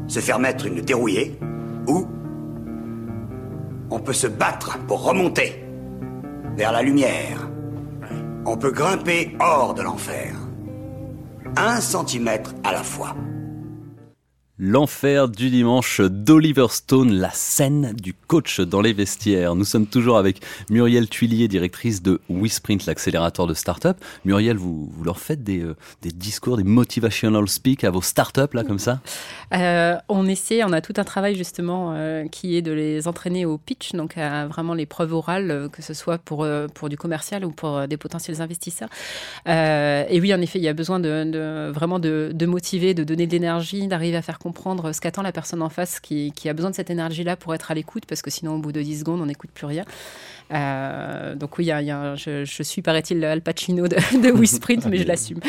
se 0.07 0.19
faire 0.19 0.39
mettre 0.39 0.65
une 0.65 0.81
dérouillée, 0.81 1.37
ou 1.87 2.07
on 3.91 3.99
peut 3.99 4.13
se 4.13 4.27
battre 4.27 4.79
pour 4.87 5.03
remonter 5.03 5.63
vers 6.57 6.71
la 6.71 6.81
lumière. 6.81 7.47
On 8.45 8.57
peut 8.57 8.71
grimper 8.71 9.37
hors 9.39 9.75
de 9.75 9.83
l'enfer. 9.83 10.35
Un 11.55 11.79
centimètre 11.79 12.55
à 12.63 12.71
la 12.71 12.83
fois. 12.83 13.15
L'enfer 14.59 15.29
du 15.29 15.49
dimanche 15.49 15.99
d'Oliver 15.99 16.67
Stone, 16.69 17.11
la 17.11 17.31
scène 17.31 17.91
du 17.93 18.13
coach 18.13 18.59
dans 18.59 18.81
les 18.81 18.93
vestiaires. 18.93 19.55
Nous 19.55 19.63
sommes 19.65 19.87
toujours 19.87 20.15
avec 20.15 20.41
Muriel 20.69 21.09
Tuillier, 21.09 21.47
directrice 21.47 22.03
de 22.03 22.21
WeSprint, 22.29 22.85
l'accélérateur 22.85 23.47
de 23.47 23.55
start-up. 23.55 23.97
Muriel, 24.25 24.57
vous, 24.57 24.93
leur 25.03 25.19
faites 25.19 25.43
des, 25.43 25.61
euh, 25.61 25.75
des, 26.03 26.11
discours, 26.11 26.57
des 26.57 26.63
motivational 26.63 27.49
speak 27.49 27.83
à 27.83 27.89
vos 27.89 28.03
start-up, 28.03 28.53
là, 28.53 28.63
comme 28.63 28.77
ça? 28.77 28.99
Euh, 29.55 29.97
On 30.07 30.27
essaie, 30.27 30.63
on 30.63 30.71
a 30.71 30.81
tout 30.81 30.93
un 30.97 31.03
travail 31.03 31.35
justement 31.35 31.93
euh, 31.95 32.27
qui 32.27 32.55
est 32.55 32.61
de 32.61 32.73
les 32.73 33.07
entraîner 33.07 33.47
au 33.47 33.57
pitch, 33.57 33.93
donc 33.93 34.19
à 34.19 34.45
vraiment 34.45 34.75
les 34.75 34.85
preuves 34.85 35.13
orales, 35.13 35.67
que 35.73 35.81
ce 35.81 35.95
soit 35.95 36.19
pour, 36.19 36.45
du 36.89 36.97
commercial 36.97 37.43
ou 37.43 37.49
pour 37.49 37.87
des 37.87 37.97
potentiels 37.97 38.39
investisseurs. 38.39 38.89
et 39.47 40.19
oui, 40.21 40.31
en 40.31 40.41
effet, 40.41 40.59
il 40.59 40.63
y 40.63 40.67
a 40.67 40.73
besoin 40.73 40.99
de, 40.99 41.23
de 41.23 41.71
vraiment 41.71 41.97
de, 41.97 42.29
de 42.31 42.45
motiver, 42.45 42.93
de 42.93 43.03
donner 43.03 43.25
de 43.25 43.31
l'énergie, 43.31 43.87
d'arriver 43.87 44.17
à 44.17 44.21
faire 44.21 44.37
comprendre 44.43 44.91
ce 44.91 44.99
qu'attend 44.99 45.21
la 45.21 45.32
personne 45.32 45.62
en 45.62 45.69
face 45.69 46.01
qui, 46.01 46.34
qui 46.34 46.49
a 46.49 46.53
besoin 46.53 46.69
de 46.69 46.75
cette 46.75 46.89
énergie-là 46.89 47.38
pour 47.38 47.56
être 47.56 47.71
à 47.71 47.73
l'écoute, 47.73 48.03
parce 48.06 48.21
que 48.21 48.29
sinon, 48.29 48.56
au 48.56 48.60
bout 48.60 48.73
de 48.73 48.82
10 48.82 48.99
secondes, 48.99 49.21
on 49.21 49.25
n'écoute 49.25 49.51
plus 49.53 49.65
rien. 49.65 49.86
Euh, 50.51 51.36
donc 51.36 51.58
oui, 51.58 51.65
y 51.65 51.71
a, 51.71 51.82
y 51.82 51.89
a, 51.89 52.15
je, 52.15 52.43
je, 52.43 52.63
suis, 52.63 52.82
paraît-il, 52.82 53.23
Al 53.23 53.41
Pacino 53.41 53.88
de, 53.88 53.95
de 54.21 54.32
WeSprint, 54.32 54.86
mais 54.88 54.97
je 54.97 55.08
l'assume. 55.08 55.39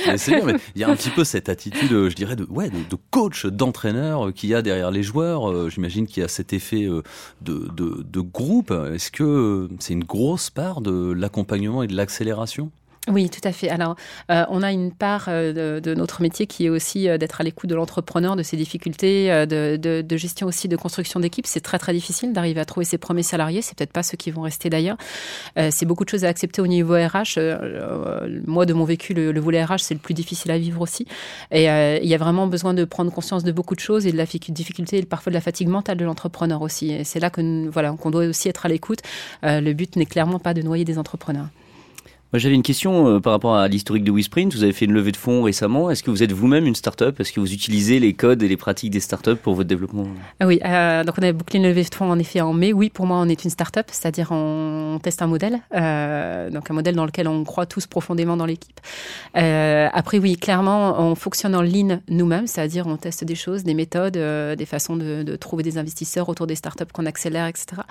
Il 0.76 0.80
y 0.80 0.84
a 0.84 0.88
un 0.88 0.94
petit 0.94 1.10
peu 1.10 1.24
cette 1.24 1.48
attitude, 1.48 1.90
je 1.90 2.14
dirais, 2.14 2.36
de, 2.36 2.44
ouais, 2.44 2.70
de, 2.70 2.78
de 2.88 2.96
coach, 3.10 3.46
d'entraîneur 3.46 4.32
qu'il 4.32 4.50
y 4.50 4.54
a 4.54 4.62
derrière 4.62 4.92
les 4.92 5.02
joueurs. 5.02 5.50
Euh, 5.50 5.68
j'imagine 5.68 6.06
qu'il 6.06 6.22
y 6.22 6.24
a 6.24 6.28
cet 6.28 6.52
effet 6.52 6.84
euh, 6.84 7.02
de, 7.42 7.68
de, 7.74 8.06
de 8.08 8.20
groupe. 8.20 8.70
Est-ce 8.70 9.10
que 9.10 9.68
c'est 9.80 9.94
une 9.94 10.04
grosse 10.04 10.50
part 10.50 10.80
de 10.80 11.12
l'accompagnement 11.12 11.82
et 11.82 11.88
de 11.88 11.96
l'accélération? 11.96 12.70
Oui, 13.06 13.28
tout 13.28 13.46
à 13.46 13.52
fait. 13.52 13.68
Alors, 13.68 13.96
euh, 14.30 14.46
on 14.48 14.62
a 14.62 14.72
une 14.72 14.90
part 14.90 15.26
euh, 15.28 15.76
de, 15.76 15.80
de, 15.80 15.94
notre 15.94 16.22
métier 16.22 16.46
qui 16.46 16.64
est 16.64 16.68
aussi 16.70 17.06
euh, 17.06 17.18
d'être 17.18 17.38
à 17.38 17.44
l'écoute 17.44 17.68
de 17.68 17.74
l'entrepreneur, 17.74 18.34
de 18.34 18.42
ses 18.42 18.56
difficultés, 18.56 19.30
euh, 19.30 19.44
de, 19.44 19.76
de, 19.76 20.00
de, 20.00 20.16
gestion 20.16 20.46
aussi 20.46 20.68
de 20.68 20.76
construction 20.76 21.20
d'équipe. 21.20 21.46
C'est 21.46 21.60
très 21.60 21.78
très 21.78 21.92
difficile 21.92 22.32
d'arriver 22.32 22.62
à 22.62 22.64
trouver 22.64 22.86
ses 22.86 22.96
premiers 22.96 23.22
salariés. 23.22 23.60
C'est 23.60 23.76
peut-être 23.76 23.92
pas 23.92 24.02
ceux 24.02 24.16
qui 24.16 24.30
vont 24.30 24.40
rester 24.40 24.70
d'ailleurs. 24.70 24.96
Euh, 25.58 25.68
c'est 25.70 25.84
beaucoup 25.84 26.04
de 26.04 26.08
choses 26.08 26.24
à 26.24 26.28
accepter 26.28 26.62
au 26.62 26.66
niveau 26.66 26.94
RH. 26.94 27.36
Euh, 27.36 28.40
moi, 28.46 28.64
de 28.64 28.72
mon 28.72 28.84
vécu, 28.84 29.12
le, 29.12 29.32
le 29.32 29.40
volet 29.40 29.62
RH, 29.62 29.80
c'est 29.80 29.94
le 29.94 30.00
plus 30.00 30.14
difficile 30.14 30.50
à 30.50 30.56
vivre 30.56 30.80
aussi. 30.80 31.06
Et 31.50 31.64
il 31.64 32.08
y 32.08 32.14
a 32.14 32.18
vraiment 32.18 32.46
besoin 32.46 32.72
de 32.72 32.84
prendre 32.84 33.12
conscience 33.12 33.44
de 33.44 33.52
beaucoup 33.52 33.74
de 33.74 33.80
choses 33.80 34.06
et 34.06 34.12
de 34.12 34.16
la 34.16 34.24
difficulté 34.24 34.98
et 34.98 35.02
parfois 35.02 35.30
de 35.30 35.34
la 35.34 35.42
fatigue 35.42 35.68
mentale 35.68 35.98
de 35.98 36.04
l'entrepreneur 36.06 36.62
aussi. 36.62 36.90
Et 36.90 37.04
c'est 37.04 37.20
là 37.20 37.28
que 37.28 37.68
voilà 37.68 37.92
qu'on 37.92 38.10
doit 38.10 38.24
aussi 38.24 38.48
être 38.48 38.64
à 38.64 38.68
l'écoute. 38.70 39.00
le 39.42 39.72
but 39.72 39.96
n'est 39.96 40.06
clairement 40.06 40.38
pas 40.38 40.54
de 40.54 40.62
noyer 40.62 40.86
des 40.86 40.98
entrepreneurs. 40.98 41.48
J'avais 42.36 42.56
une 42.56 42.64
question 42.64 43.06
euh, 43.06 43.20
par 43.20 43.32
rapport 43.32 43.54
à 43.54 43.68
l'historique 43.68 44.02
de 44.02 44.10
WeSprint. 44.10 44.52
Vous 44.52 44.64
avez 44.64 44.72
fait 44.72 44.86
une 44.86 44.92
levée 44.92 45.12
de 45.12 45.16
fonds 45.16 45.44
récemment. 45.44 45.88
Est-ce 45.88 46.02
que 46.02 46.10
vous 46.10 46.24
êtes 46.24 46.32
vous-même 46.32 46.66
une 46.66 46.74
start-up? 46.74 47.20
Est-ce 47.20 47.32
que 47.32 47.38
vous 47.38 47.52
utilisez 47.52 48.00
les 48.00 48.12
codes 48.12 48.42
et 48.42 48.48
les 48.48 48.56
pratiques 48.56 48.90
des 48.90 48.98
start-up 48.98 49.38
pour 49.40 49.54
votre 49.54 49.68
développement? 49.68 50.08
Ah 50.40 50.46
Oui, 50.48 50.58
euh, 50.64 51.04
donc 51.04 51.14
on 51.20 51.22
a 51.22 51.30
bouclé 51.30 51.60
une 51.60 51.66
levée 51.66 51.84
de 51.84 51.94
fonds 51.94 52.10
en 52.10 52.18
effet 52.18 52.40
en 52.40 52.52
mai. 52.52 52.72
Oui, 52.72 52.90
pour 52.90 53.06
moi, 53.06 53.18
on 53.18 53.28
est 53.28 53.44
une 53.44 53.50
start-up, 53.50 53.86
c'est-à-dire 53.92 54.32
on 54.32 54.98
teste 55.00 55.22
un 55.22 55.28
modèle, 55.28 55.60
euh, 55.76 56.50
donc 56.50 56.68
un 56.72 56.74
modèle 56.74 56.96
dans 56.96 57.06
lequel 57.06 57.28
on 57.28 57.44
croit 57.44 57.66
tous 57.66 57.86
profondément 57.86 58.36
dans 58.36 58.46
l'équipe. 58.46 58.80
Après, 59.34 60.18
oui, 60.18 60.36
clairement, 60.36 61.00
on 61.00 61.14
fonctionne 61.14 61.54
en 61.54 61.62
ligne 61.62 62.00
nous-mêmes, 62.08 62.48
c'est-à-dire 62.48 62.88
on 62.88 62.96
teste 62.96 63.22
des 63.22 63.36
choses, 63.36 63.62
des 63.62 63.74
méthodes, 63.74 64.18
des 64.58 64.66
façons 64.66 64.96
de, 64.96 65.36
trouver 65.36 65.62
des 65.62 65.78
investisseurs 65.78 66.28
autour 66.28 66.48
des 66.48 66.56
start-up 66.56 66.90
qu'on 66.92 67.06
accélère, 67.06 67.46
etc. 67.46 67.82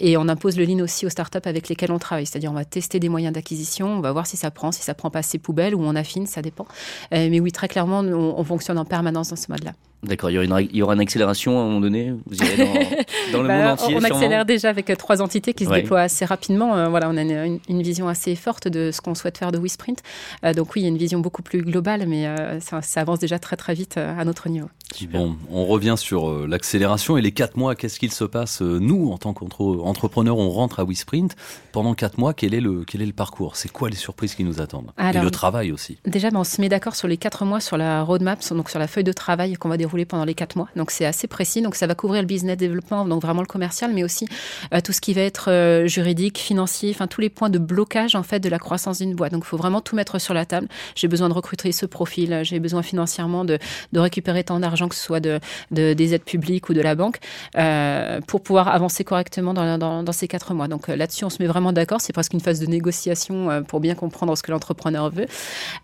Et 0.00 0.16
on 0.16 0.28
impose 0.28 0.56
le 0.58 0.64
lean 0.64 0.80
aussi 0.80 1.06
aux 1.06 1.10
start-up 1.10 1.46
avec 1.46 1.68
lesquelles 1.68 1.92
on 1.92 1.98
travaille, 1.98 2.26
c'est-à-dire 2.26 2.50
on 2.50 2.54
va 2.54 2.64
tester 2.64 2.98
des 2.98 3.08
moyens 3.08 3.32
d'acquisition 3.32 3.43
on 3.80 4.00
va 4.00 4.12
voir 4.12 4.26
si 4.26 4.36
ça 4.36 4.50
prend, 4.50 4.72
si 4.72 4.82
ça 4.82 4.94
prend 4.94 5.10
pas 5.10 5.22
ses 5.22 5.38
poubelles 5.38 5.74
ou 5.74 5.82
on 5.82 5.94
affine, 5.94 6.26
ça 6.26 6.42
dépend. 6.42 6.66
mais 7.12 7.40
oui, 7.40 7.52
très 7.52 7.68
clairement, 7.68 8.00
on 8.00 8.44
fonctionne 8.44 8.78
en 8.78 8.84
permanence 8.84 9.30
dans 9.30 9.36
ce 9.36 9.50
mode-là. 9.50 9.72
D'accord, 10.04 10.30
il, 10.30 10.68
il, 10.70 10.76
y 10.76 10.82
aura 10.82 10.94
une 10.94 11.00
accélération 11.00 11.58
à 11.58 11.62
un 11.62 11.66
moment 11.66 11.80
donné 11.80 12.12
Vous 12.26 12.36
irez 12.36 12.56
dans, 12.56 12.72
dans 13.32 13.42
le 13.42 13.48
bah, 13.48 13.56
monde 13.56 13.80
entier 13.80 13.96
On 13.96 14.04
accélère 14.04 14.44
déjà 14.44 14.68
avec 14.68 14.90
euh, 14.90 14.96
trois 14.96 15.22
entités 15.22 15.54
qui 15.54 15.64
se 15.64 15.70
déploient 15.70 16.02
assez 16.02 16.24
rapidement. 16.24 16.76
Euh, 16.76 16.88
voilà, 16.88 17.08
on 17.08 17.16
a 17.16 17.22
une, 17.22 17.58
une, 17.68 17.82
vision 17.82 18.08
assez 18.08 18.34
forte 18.36 18.68
de 18.68 18.90
ce 18.90 19.00
qu'on 19.00 19.14
souhaite 19.14 19.38
faire 19.38 19.52
de 19.52 19.58
WeSprint. 19.58 20.00
Euh, 20.44 20.52
donc 20.52 20.74
oui, 20.74 20.82
il 20.82 20.84
y 20.84 20.86
a 20.86 20.90
une 20.90 20.98
vision 20.98 21.20
beaucoup 21.20 21.42
plus 21.42 21.62
globale, 21.62 22.06
mais 22.06 22.26
ça, 22.60 22.82
ça, 22.82 23.00
avance 23.00 23.18
déjà 23.18 23.38
très 23.38 23.56
très 23.56 23.74
vite 23.74 23.96
à 23.96 24.24
notre 24.24 24.48
niveau. 24.48 24.68
Bon, 25.10 25.36
on 25.50 25.66
revient 25.66 25.94
sur 25.96 26.46
l'accélération 26.46 27.16
et 27.16 27.22
les 27.22 27.32
quatre 27.32 27.56
mois. 27.56 27.74
Qu'est-ce 27.74 27.98
qu'il 27.98 28.12
se 28.12 28.24
passe 28.24 28.60
Nous, 28.60 29.10
en 29.10 29.18
tant 29.18 29.32
qu'entrepreneurs, 29.32 30.38
on 30.38 30.50
rentre 30.50 30.80
à 30.80 30.84
WeSprint. 30.84 31.34
Pendant 31.72 31.94
quatre 31.94 32.18
mois, 32.18 32.34
quel 32.34 32.54
est 32.54 32.60
le, 32.60 32.84
quel 32.84 33.02
est 33.02 33.06
le 33.06 33.12
parcours? 33.12 33.56
C'est 33.56 33.70
quoi 33.70 33.90
les 33.90 33.96
surprises 33.96 34.34
qui 34.34 34.44
nous 34.44 34.60
attendent? 34.60 34.92
Et 34.98 35.18
le 35.18 35.30
travail 35.30 35.72
aussi 35.72 35.98
Déjà, 36.06 36.30
ben, 36.30 36.40
on 36.40 36.44
se 36.44 36.60
met 36.60 36.68
d'accord 36.68 36.94
sur 36.94 37.08
les 37.08 37.16
quatre 37.16 37.44
mois 37.44 37.60
sur 37.60 37.76
la 37.76 38.02
roadmap, 38.02 38.40
donc 38.50 38.70
sur 38.70 38.78
la 38.78 38.86
feuille 38.86 39.04
de 39.04 39.12
travail 39.12 39.54
qu'on 39.54 39.68
va 39.68 39.76
dérouler 39.76 39.93
pendant 40.04 40.24
les 40.24 40.34
quatre 40.34 40.56
mois. 40.56 40.68
Donc 40.74 40.90
c'est 40.90 41.06
assez 41.06 41.28
précis. 41.28 41.62
Donc 41.62 41.76
ça 41.76 41.86
va 41.86 41.94
couvrir 41.94 42.20
le 42.20 42.26
business 42.26 42.56
développement, 42.56 43.04
donc 43.04 43.22
vraiment 43.22 43.40
le 43.40 43.46
commercial, 43.46 43.92
mais 43.94 44.04
aussi 44.04 44.26
euh, 44.72 44.80
tout 44.80 44.92
ce 44.92 45.00
qui 45.00 45.14
va 45.14 45.22
être 45.22 45.50
euh, 45.50 45.86
juridique, 45.86 46.38
financier, 46.38 46.90
enfin 46.90 47.06
tous 47.06 47.20
les 47.20 47.30
points 47.30 47.50
de 47.50 47.58
blocage 47.58 48.14
en 48.14 48.22
fait 48.22 48.40
de 48.40 48.48
la 48.48 48.58
croissance 48.58 48.98
d'une 48.98 49.14
boîte. 49.14 49.32
Donc 49.32 49.44
il 49.44 49.48
faut 49.48 49.56
vraiment 49.56 49.80
tout 49.80 49.96
mettre 49.96 50.18
sur 50.18 50.34
la 50.34 50.44
table. 50.44 50.68
J'ai 50.94 51.08
besoin 51.08 51.28
de 51.28 51.34
recruter 51.34 51.72
ce 51.72 51.86
profil, 51.86 52.40
j'ai 52.42 52.58
besoin 52.60 52.82
financièrement 52.82 53.44
de, 53.44 53.58
récupérer 53.94 54.44
tant 54.44 54.58
d'argent 54.60 54.88
que 54.88 54.94
ce 54.94 55.02
soit 55.02 55.20
de, 55.20 55.40
de, 55.70 55.94
des 55.94 56.14
aides 56.14 56.24
publiques 56.24 56.68
ou 56.68 56.74
de 56.74 56.80
la 56.80 56.94
banque 56.94 57.18
euh, 57.56 58.20
pour 58.26 58.42
pouvoir 58.42 58.68
avancer 58.68 59.04
correctement 59.04 59.54
dans 59.54 60.12
ces 60.12 60.28
quatre 60.28 60.52
mois. 60.52 60.68
Donc 60.68 60.88
là-dessus 60.88 61.24
on 61.24 61.30
se 61.30 61.42
met 61.42 61.48
vraiment 61.48 61.72
d'accord. 61.72 62.00
C'est 62.00 62.12
presque 62.12 62.34
une 62.34 62.40
phase 62.40 62.60
de 62.60 62.66
négociation 62.66 63.62
pour 63.66 63.80
bien 63.80 63.94
comprendre 63.94 64.36
ce 64.36 64.42
que 64.42 64.50
l'entrepreneur 64.50 65.10
veut. 65.10 65.26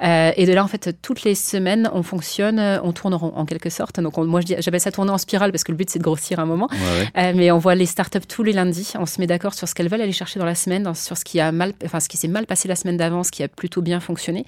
et 0.00 0.46
de 0.46 0.52
là 0.52 0.64
en 0.64 0.68
fait 0.68 0.96
toutes 1.02 1.22
les 1.22 1.34
semaines 1.34 1.90
on 1.92 2.02
fonctionne, 2.02 2.60
on 2.82 2.92
tourne 2.92 3.14
en 3.14 3.44
quelque 3.46 3.70
sorte. 3.70 3.98
Donc 4.02 4.16
moi 4.16 4.40
j'appelle 4.40 4.80
ça 4.80 4.90
tourner 4.90 5.10
en 5.10 5.18
spirale 5.18 5.52
parce 5.52 5.64
que 5.64 5.72
le 5.72 5.76
but 5.76 5.90
c'est 5.90 5.98
de 5.98 6.04
grossir 6.04 6.38
un 6.38 6.46
moment. 6.46 6.68
Euh, 7.16 7.32
mais 7.34 7.50
on 7.50 7.58
voit 7.58 7.74
les 7.74 7.86
startups 7.86 8.26
tous 8.28 8.42
les 8.42 8.52
lundis. 8.52 8.92
On 8.98 9.06
se 9.06 9.20
met 9.20 9.26
d'accord 9.26 9.54
sur 9.54 9.68
ce 9.68 9.74
qu'elles 9.74 9.88
veulent 9.88 10.00
aller 10.00 10.12
chercher 10.12 10.38
dans 10.38 10.46
la 10.46 10.54
semaine, 10.54 10.94
sur 10.94 11.16
ce 11.16 11.24
qui 11.24 11.40
a 11.40 11.52
mal, 11.52 11.72
enfin 11.84 12.00
ce 12.00 12.08
qui 12.08 12.16
s'est 12.16 12.28
mal 12.28 12.46
passé 12.46 12.68
la 12.68 12.76
semaine 12.76 12.96
d'avant, 12.96 13.22
ce 13.24 13.30
qui 13.30 13.42
a 13.42 13.48
plutôt 13.48 13.82
bien 13.82 14.00
fonctionné. 14.00 14.44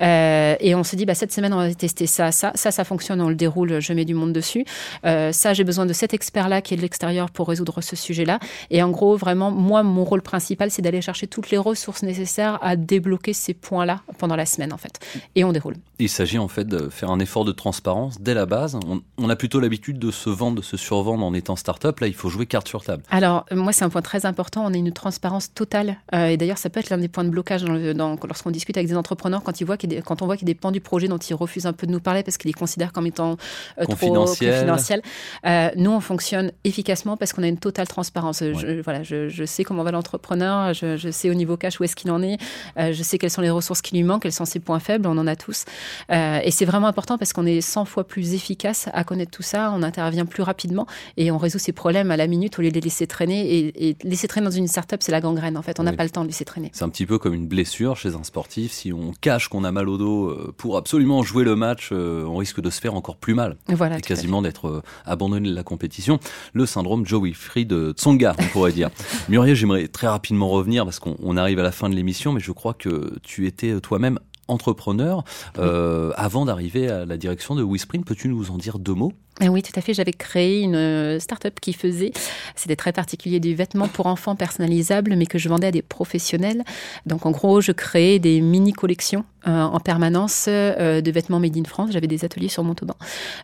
Euh, 0.00 0.54
et 0.60 0.74
on 0.74 0.84
se 0.84 0.96
dit 0.96 1.06
bah 1.06 1.14
cette 1.14 1.32
semaine 1.32 1.52
on 1.52 1.58
va 1.58 1.74
tester 1.74 2.06
ça, 2.06 2.32
ça, 2.32 2.52
ça, 2.54 2.70
ça 2.70 2.84
fonctionne, 2.84 3.20
on 3.20 3.28
le 3.28 3.34
déroule, 3.34 3.80
je 3.80 3.92
mets 3.92 4.04
du 4.04 4.14
monde 4.14 4.32
dessus. 4.32 4.64
Euh, 5.04 5.32
ça 5.32 5.52
j'ai 5.52 5.64
besoin 5.64 5.86
de 5.86 5.92
cet 5.92 6.14
expert 6.14 6.48
là 6.48 6.62
qui 6.62 6.74
est 6.74 6.76
de 6.76 6.82
l'extérieur 6.82 7.30
pour 7.30 7.48
résoudre 7.48 7.80
ce 7.80 7.96
sujet 7.96 8.24
là. 8.24 8.38
Et 8.70 8.82
en 8.82 8.90
gros 8.90 9.16
vraiment 9.16 9.50
moi 9.50 9.82
mon 9.82 10.04
rôle 10.04 10.22
principal 10.22 10.70
c'est 10.70 10.82
d'aller 10.82 11.02
chercher 11.02 11.26
toutes 11.26 11.50
les 11.50 11.58
ressources 11.58 12.02
nécessaires 12.02 12.58
à 12.62 12.76
débloquer 12.76 13.32
ces 13.32 13.54
points 13.54 13.84
là 13.84 14.00
pendant 14.18 14.36
la 14.36 14.46
semaine 14.46 14.72
en 14.72 14.78
fait. 14.78 15.00
Et 15.34 15.44
on 15.44 15.52
déroule. 15.52 15.76
Il 15.98 16.08
s'agit 16.08 16.38
en 16.38 16.48
fait 16.48 16.66
de 16.66 16.88
faire 16.88 17.10
un 17.10 17.20
effort 17.20 17.44
de 17.44 17.52
transparence 17.52 18.20
dès 18.20 18.34
la 18.34 18.46
base. 18.46 18.78
On, 18.86 18.91
on 19.18 19.30
a 19.30 19.36
plutôt 19.36 19.60
l'habitude 19.60 19.98
de 19.98 20.10
se 20.10 20.30
vendre, 20.30 20.56
de 20.56 20.62
se 20.62 20.76
survendre 20.76 21.24
en 21.24 21.34
étant 21.34 21.56
start-up. 21.56 22.00
Là, 22.00 22.06
il 22.06 22.14
faut 22.14 22.28
jouer 22.28 22.46
carte 22.46 22.68
sur 22.68 22.82
table. 22.82 23.02
Alors, 23.10 23.46
euh, 23.52 23.56
moi, 23.56 23.72
c'est 23.72 23.84
un 23.84 23.88
point 23.88 24.02
très 24.02 24.26
important. 24.26 24.64
On 24.64 24.72
a 24.72 24.76
une 24.76 24.92
transparence 24.92 25.52
totale. 25.54 25.96
Euh, 26.14 26.26
et 26.26 26.36
d'ailleurs, 26.36 26.58
ça 26.58 26.70
peut 26.70 26.80
être 26.80 26.90
l'un 26.90 26.98
des 26.98 27.08
points 27.08 27.24
de 27.24 27.30
blocage 27.30 27.62
dans 27.62 28.18
lorsqu'on 28.26 28.50
discute 28.50 28.76
avec 28.76 28.88
des 28.88 28.96
entrepreneurs, 28.96 29.42
quand, 29.42 29.60
ils 29.60 29.64
voient 29.64 29.76
quand 30.04 30.22
on 30.22 30.26
voit 30.26 30.36
qu'il 30.36 30.48
y 30.48 30.50
a 30.50 30.54
des 30.54 30.58
pans 30.58 30.70
du 30.70 30.80
projet 30.80 31.08
dont 31.08 31.18
ils 31.18 31.34
refusent 31.34 31.66
un 31.66 31.72
peu 31.72 31.86
de 31.86 31.92
nous 31.92 32.00
parler 32.00 32.22
parce 32.22 32.36
qu'ils 32.36 32.48
les 32.48 32.54
considèrent 32.54 32.92
comme 32.92 33.06
étant 33.06 33.36
euh, 33.78 33.84
confidentiels. 33.84 35.02
trop 35.02 35.50
nous, 35.76 35.90
on 35.90 36.00
fonctionne 36.00 36.52
efficacement 36.64 37.16
parce 37.16 37.32
qu'on 37.32 37.42
a 37.42 37.48
une 37.48 37.58
totale 37.58 37.88
transparence. 37.88 38.40
Je, 38.40 38.80
voilà, 38.82 39.02
je, 39.02 39.44
sais 39.44 39.64
comment 39.64 39.82
va 39.82 39.90
l'entrepreneur, 39.90 40.74
je, 40.74 41.10
sais 41.10 41.30
au 41.30 41.34
niveau 41.34 41.56
cash 41.56 41.80
où 41.80 41.84
est-ce 41.84 41.96
qu'il 41.96 42.10
en 42.10 42.22
est, 42.22 42.38
je 42.76 43.02
sais 43.02 43.18
quelles 43.18 43.30
sont 43.30 43.42
les 43.42 43.50
ressources 43.50 43.82
qui 43.82 43.96
lui 43.96 44.02
manquent, 44.02 44.22
quels 44.22 44.32
sont 44.32 44.44
ses 44.44 44.60
points 44.60 44.80
faibles, 44.80 45.06
on 45.06 45.18
en 45.18 45.26
a 45.26 45.36
tous. 45.36 45.64
et 46.10 46.50
c'est 46.50 46.64
vraiment 46.64 46.86
important 46.86 47.18
parce 47.18 47.32
qu'on 47.32 47.46
est 47.46 47.60
100 47.60 47.84
fois 47.84 48.04
plus 48.04 48.34
efficace 48.34 48.71
à 48.92 49.04
connaître 49.04 49.30
tout 49.30 49.42
ça, 49.42 49.72
on 49.74 49.82
intervient 49.82 50.26
plus 50.26 50.42
rapidement 50.42 50.86
et 51.16 51.30
on 51.30 51.38
résout 51.38 51.58
ces 51.58 51.72
problèmes 51.72 52.10
à 52.10 52.16
la 52.16 52.26
minute 52.26 52.58
au 52.58 52.62
lieu 52.62 52.68
de 52.68 52.74
les 52.74 52.80
laisser 52.80 53.06
traîner. 53.06 53.72
Et, 53.78 53.96
laisser 54.02 54.28
traîner 54.28 54.46
dans 54.46 54.50
une 54.50 54.66
start-up, 54.66 55.00
c'est 55.02 55.12
la 55.12 55.20
gangrène 55.20 55.56
en 55.56 55.62
fait. 55.62 55.78
On 55.80 55.82
n'a 55.82 55.92
pas 55.92 56.04
le 56.04 56.10
temps 56.10 56.22
de 56.22 56.28
laisser 56.28 56.44
traîner. 56.44 56.70
C'est 56.72 56.84
un 56.84 56.88
petit 56.88 57.06
peu 57.06 57.18
comme 57.18 57.34
une 57.34 57.46
blessure 57.46 57.96
chez 57.96 58.14
un 58.14 58.24
sportif. 58.24 58.72
Si 58.72 58.92
on 58.92 59.12
cache 59.20 59.48
qu'on 59.48 59.64
a 59.64 59.72
mal 59.72 59.88
au 59.88 59.98
dos 59.98 60.28
euh, 60.28 60.54
pour 60.56 60.76
absolument 60.76 61.22
jouer 61.22 61.44
le 61.44 61.56
match, 61.56 61.90
euh, 61.92 62.24
on 62.24 62.36
risque 62.36 62.60
de 62.60 62.70
se 62.70 62.80
faire 62.80 62.94
encore 62.94 63.16
plus 63.16 63.34
mal. 63.34 63.56
Voilà, 63.68 63.98
et 63.98 64.00
quasiment 64.00 64.42
d'être 64.42 64.68
euh, 64.68 64.82
abandonné 65.04 65.48
de 65.48 65.54
la 65.54 65.62
compétition. 65.62 66.18
Le 66.52 66.66
syndrome 66.66 67.06
Joe 67.06 67.22
Wilfried 67.22 67.68
de 67.68 67.92
Tsonga, 67.92 68.34
on 68.38 68.44
pourrait 68.46 68.72
dire. 68.72 68.90
Muriel, 69.28 69.54
j'aimerais 69.54 69.88
très 69.88 70.08
rapidement 70.08 70.48
revenir 70.48 70.84
parce 70.84 70.98
qu'on 70.98 71.36
arrive 71.36 71.58
à 71.58 71.62
la 71.62 71.72
fin 71.72 71.88
de 71.88 71.94
l'émission, 71.94 72.32
mais 72.32 72.40
je 72.40 72.52
crois 72.52 72.74
que 72.74 73.14
tu 73.22 73.46
étais 73.46 73.80
toi-même 73.80 74.18
entrepreneur 74.48 75.24
avant 75.56 76.44
d'arriver 76.44 76.88
à 76.88 77.04
la 77.04 77.16
direction 77.16 77.54
de 77.54 77.62
WeSprint. 77.62 78.04
Peux-tu 78.04 78.28
nous 78.28 78.50
en 78.50 78.58
dire 78.58 78.78
deux 78.78 78.94
mots? 78.94 79.12
Ah 79.40 79.46
oui, 79.46 79.62
tout 79.62 79.72
à 79.74 79.80
fait. 79.80 79.94
J'avais 79.94 80.12
créé 80.12 80.60
une 80.60 80.76
euh, 80.76 81.18
start-up 81.18 81.58
qui 81.58 81.72
faisait, 81.72 82.12
c'était 82.54 82.76
très 82.76 82.92
particulier, 82.92 83.40
du 83.40 83.54
vêtements 83.54 83.88
pour 83.88 84.06
enfants 84.06 84.36
personnalisables, 84.36 85.16
mais 85.16 85.24
que 85.24 85.38
je 85.38 85.48
vendais 85.48 85.68
à 85.68 85.70
des 85.70 85.80
professionnels. 85.80 86.62
Donc, 87.06 87.24
en 87.24 87.30
gros, 87.30 87.60
je 87.62 87.72
créais 87.72 88.18
des 88.18 88.42
mini-collections 88.42 89.24
euh, 89.48 89.62
en 89.62 89.80
permanence 89.80 90.44
euh, 90.48 91.00
de 91.00 91.10
vêtements 91.10 91.40
made 91.40 91.56
in 91.56 91.64
France. 91.64 91.90
J'avais 91.92 92.06
des 92.06 92.26
ateliers 92.26 92.48
sur 92.48 92.62
Montauban. 92.62 92.94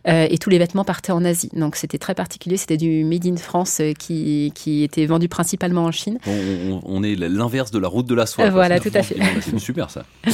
et 0.05 0.37
tous 0.37 0.49
les 0.51 0.59
vêtements 0.59 0.85
partaient 0.85 1.11
en 1.11 1.25
Asie. 1.25 1.49
Donc, 1.53 1.75
c'était 1.75 1.97
très 1.97 2.13
particulier. 2.13 2.57
C'était 2.57 2.77
du 2.77 3.03
made 3.03 3.25
in 3.25 3.37
France 3.37 3.81
qui, 3.97 4.51
qui 4.53 4.83
était 4.83 5.07
vendu 5.07 5.27
principalement 5.27 5.85
en 5.85 5.91
Chine. 5.91 6.19
On, 6.85 7.03
est 7.03 7.15
l'inverse 7.15 7.71
de 7.71 7.79
la 7.79 7.87
route 7.87 8.05
de 8.05 8.15
la 8.15 8.27
soie. 8.27 8.49
voilà, 8.51 8.79
tout 8.79 8.91
à 8.93 9.01
fait. 9.01 9.17
C'est 9.41 9.59
super, 9.59 9.89
ça. 9.89 10.05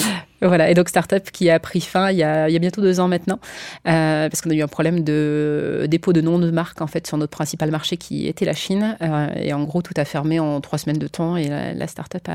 voilà. 0.48 0.70
Et 0.70 0.74
donc, 0.74 0.90
start-up 0.90 1.30
qui 1.32 1.50
a 1.50 1.60
pris 1.60 1.82
fin 1.82 2.12
il 2.12 2.18
y 2.18 2.24
a, 2.24 2.50
il 2.50 2.54
y 2.54 2.56
a 2.56 2.60
bientôt 2.60 2.82
deux 2.82 3.00
ans 3.00 3.08
maintenant, 3.08 3.40
parce 3.84 4.42
qu'on 4.42 4.50
a 4.50 4.56
eu 4.56 4.62
un 4.62 4.68
problème 4.68 5.04
de 5.04 5.14
euh, 5.16 5.88
dépôt 5.88 6.14
de 6.14 6.22
noms 6.22 6.40
de 6.40 6.52
marque 6.52 6.82
en 6.82 6.88
fait 6.88 7.08
sur 7.08 7.18
notre 7.18 7.32
principal 7.32 7.72
marché 7.72 7.98
qui 7.98 8.28
était 8.28 8.46
la 8.46 8.54
Chine. 8.54 8.98
Euh, 9.02 9.28
et 9.36 9.54
en 9.54 9.64
gros, 9.64 9.82
tout 9.82 9.94
a 9.98 10.06
fermé 10.06 10.40
en 10.40 10.62
trois 10.62 10.78
semaines 10.78 10.98
de 10.98 11.08
temps 11.08 11.38
et 11.38 11.48
la, 11.48 11.88
start-up 11.88 12.28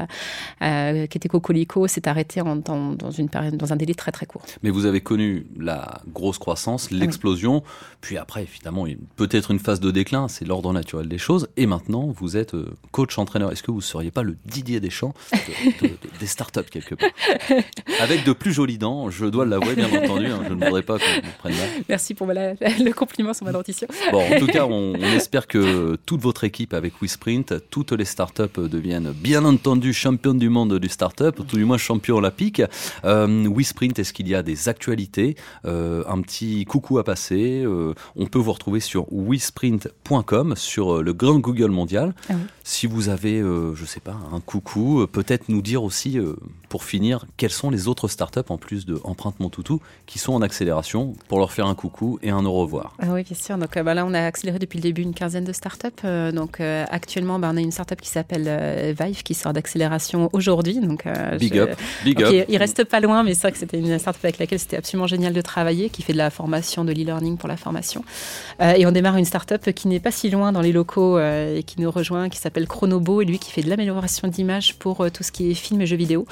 a, 0.60 1.06
qui 1.06 1.18
était 1.18 1.28
Cocolico 1.28 1.86
s'est 1.86 2.08
arrêtée 2.08 2.40
en, 2.40 2.56
dans, 2.56 3.10
une 3.10 3.28
période, 3.28 3.56
dans 3.56 3.72
un 3.72 3.76
délai 3.76 3.94
très 3.94 4.12
très 4.12 4.26
court. 4.26 4.42
Mais 4.62 4.70
vous 4.70 4.86
avez 4.86 5.00
connu 5.00 5.46
la 5.58 6.00
grosse 6.08 6.38
croissance, 6.38 6.90
l'explosion, 6.90 7.62
puis 8.00 8.16
après, 8.16 8.42
évidemment, 8.42 8.86
peut-être 9.16 9.50
une 9.50 9.58
phase 9.58 9.80
de 9.80 9.90
déclin, 9.90 10.28
c'est 10.28 10.44
l'ordre 10.44 10.72
naturel 10.72 11.08
des 11.08 11.18
choses. 11.18 11.48
Et 11.56 11.66
maintenant, 11.66 12.08
vous 12.08 12.36
êtes 12.36 12.54
euh, 12.54 12.74
coach 12.92 13.18
entraîneur. 13.18 13.52
Est-ce 13.52 13.62
que 13.62 13.70
vous 13.70 13.78
ne 13.78 13.82
seriez 13.82 14.10
pas 14.10 14.22
le 14.22 14.36
Didier 14.46 14.80
Deschamps 14.80 15.14
de, 15.32 15.86
de, 15.86 15.92
des 16.18 16.26
startups 16.26 16.62
quelque 16.70 16.94
part? 16.94 17.10
Avec 18.00 18.24
de 18.24 18.32
plus 18.32 18.52
jolies 18.52 18.78
dents, 18.78 19.10
je 19.10 19.26
dois 19.26 19.44
l'avouer, 19.44 19.74
bien 19.74 19.86
entendu. 19.86 20.26
Hein, 20.26 20.40
je 20.48 20.54
ne 20.54 20.64
voudrais 20.64 20.82
pas 20.82 20.98
qu'on 20.98 21.04
me 21.04 21.38
prenne 21.38 21.52
mal. 21.54 21.68
Merci 21.88 22.14
pour 22.14 22.26
le 22.26 22.92
compliment 22.92 23.34
sur 23.34 23.44
ma 23.44 23.52
dentition. 23.52 23.86
Bon, 24.12 24.22
en 24.22 24.38
tout 24.38 24.46
cas, 24.46 24.64
on, 24.64 24.94
espère 24.94 25.46
que 25.46 25.96
toute 26.06 26.20
votre 26.20 26.44
équipe 26.44 26.74
avec 26.74 26.94
WeSprint, 27.00 27.54
toutes 27.70 27.92
les 27.92 28.04
startups 28.04 28.68
deviennent 28.68 29.12
bien 29.12 29.44
entendu 29.44 29.92
championnes 29.92 30.38
du 30.38 30.48
monde 30.48 30.78
du 30.78 30.88
startup, 30.88 31.36
tout 31.46 31.56
du 31.56 31.64
moins 31.64 31.78
champions 31.78 32.16
olympiques. 32.16 32.62
Euh, 33.04 33.48
WeSprint, 33.48 33.98
est-ce 33.98 34.12
qu'il 34.12 34.28
y 34.28 34.34
a 34.34 34.42
des 34.42 34.68
actualités? 34.68 35.36
Euh, 35.64 36.02
Un 36.06 36.20
petit 36.22 36.64
coucou 36.64 36.98
à 36.98 37.04
passer. 37.04 37.62
Euh, 37.64 37.94
on 38.16 38.26
peut 38.26 38.38
vous 38.38 38.52
retrouver 38.52 38.80
sur 38.80 39.06
WeSprint.com, 39.10 40.54
sur 40.56 40.96
euh, 40.96 41.02
le 41.02 41.12
grand 41.12 41.38
Google 41.38 41.70
mondial. 41.70 42.14
Ah 42.28 42.34
si 42.62 42.86
vous 42.86 43.08
avez, 43.08 43.40
je 43.40 43.84
sais 43.84 43.98
pas, 43.98 44.16
un 44.32 44.38
coucou, 44.38 45.04
peut-être 45.10 45.48
nous 45.48 45.60
dire 45.60 45.82
aussi, 45.82 46.20
pour 46.70 46.84
finir, 46.84 47.26
quelles 47.36 47.50
sont 47.50 47.68
les 47.68 47.86
autres 47.86 48.08
startups 48.08 48.40
en 48.48 48.56
plus 48.56 48.86
de 48.86 48.98
Empreinte 49.04 49.38
Mon 49.40 49.50
Toutou 49.50 49.82
qui 50.06 50.18
sont 50.18 50.32
en 50.32 50.40
accélération 50.40 51.12
pour 51.28 51.38
leur 51.38 51.52
faire 51.52 51.66
un 51.66 51.74
coucou 51.74 52.18
et 52.22 52.30
un 52.30 52.46
au 52.46 52.52
revoir? 52.52 52.94
Ah 52.98 53.08
oui, 53.10 53.22
bien 53.22 53.36
sûr. 53.36 53.58
Donc 53.58 53.78
bah 53.78 53.92
là, 53.92 54.06
on 54.06 54.14
a 54.14 54.24
accéléré 54.24 54.58
depuis 54.58 54.78
le 54.78 54.82
début 54.82 55.02
une 55.02 55.12
quinzaine 55.12 55.44
de 55.44 55.52
startups. 55.52 56.06
donc 56.32 56.60
actuellement, 56.60 57.38
bah, 57.38 57.50
on 57.52 57.56
a 57.58 57.60
une 57.60 57.72
startup 57.72 58.00
qui 58.00 58.08
s'appelle 58.08 58.94
Vive 58.98 59.22
qui 59.22 59.34
sort 59.34 59.52
d'accélération 59.52 60.30
aujourd'hui. 60.32 60.80
Donc 60.80 61.04
big 61.38 61.58
up, 61.58 61.78
big 62.04 62.22
up. 62.22 62.46
Il, 62.48 62.56
reste 62.56 62.84
pas 62.84 63.00
loin, 63.00 63.22
mais 63.22 63.34
c'est 63.34 63.42
vrai 63.42 63.52
que 63.52 63.58
c'était 63.58 63.78
une 63.78 63.98
startup 63.98 64.24
avec 64.24 64.38
laquelle 64.38 64.58
c'était 64.58 64.76
absolument 64.76 65.06
génial 65.06 65.32
de 65.32 65.40
travailler, 65.40 65.90
qui 65.90 66.02
fait 66.02 66.12
de 66.12 66.18
la 66.18 66.30
formation, 66.30 66.84
de 66.84 66.92
l'e-learning 66.92 67.36
pour 67.36 67.48
la 67.48 67.56
formation. 67.56 68.04
Euh, 68.60 68.74
et 68.76 68.86
on 68.86 68.92
démarre 68.92 69.16
une 69.16 69.24
start-up 69.24 69.70
qui 69.72 69.88
n'est 69.88 70.00
pas 70.00 70.10
si 70.10 70.30
loin 70.30 70.52
dans 70.52 70.60
les 70.60 70.72
locaux 70.72 71.18
euh, 71.18 71.56
et 71.56 71.62
qui 71.62 71.80
nous 71.80 71.90
rejoint, 71.90 72.28
qui 72.28 72.38
s'appelle 72.38 72.66
Chronobo, 72.66 73.20
et 73.20 73.24
lui 73.24 73.38
qui 73.38 73.50
fait 73.50 73.62
de 73.62 73.68
l'amélioration 73.68 74.28
d'image 74.28 74.76
pour 74.76 75.00
euh, 75.00 75.10
tout 75.10 75.22
ce 75.22 75.32
qui 75.32 75.50
est 75.50 75.54
film 75.54 75.80
et 75.80 75.86
jeux 75.86 75.96
vidéo. 75.96 76.26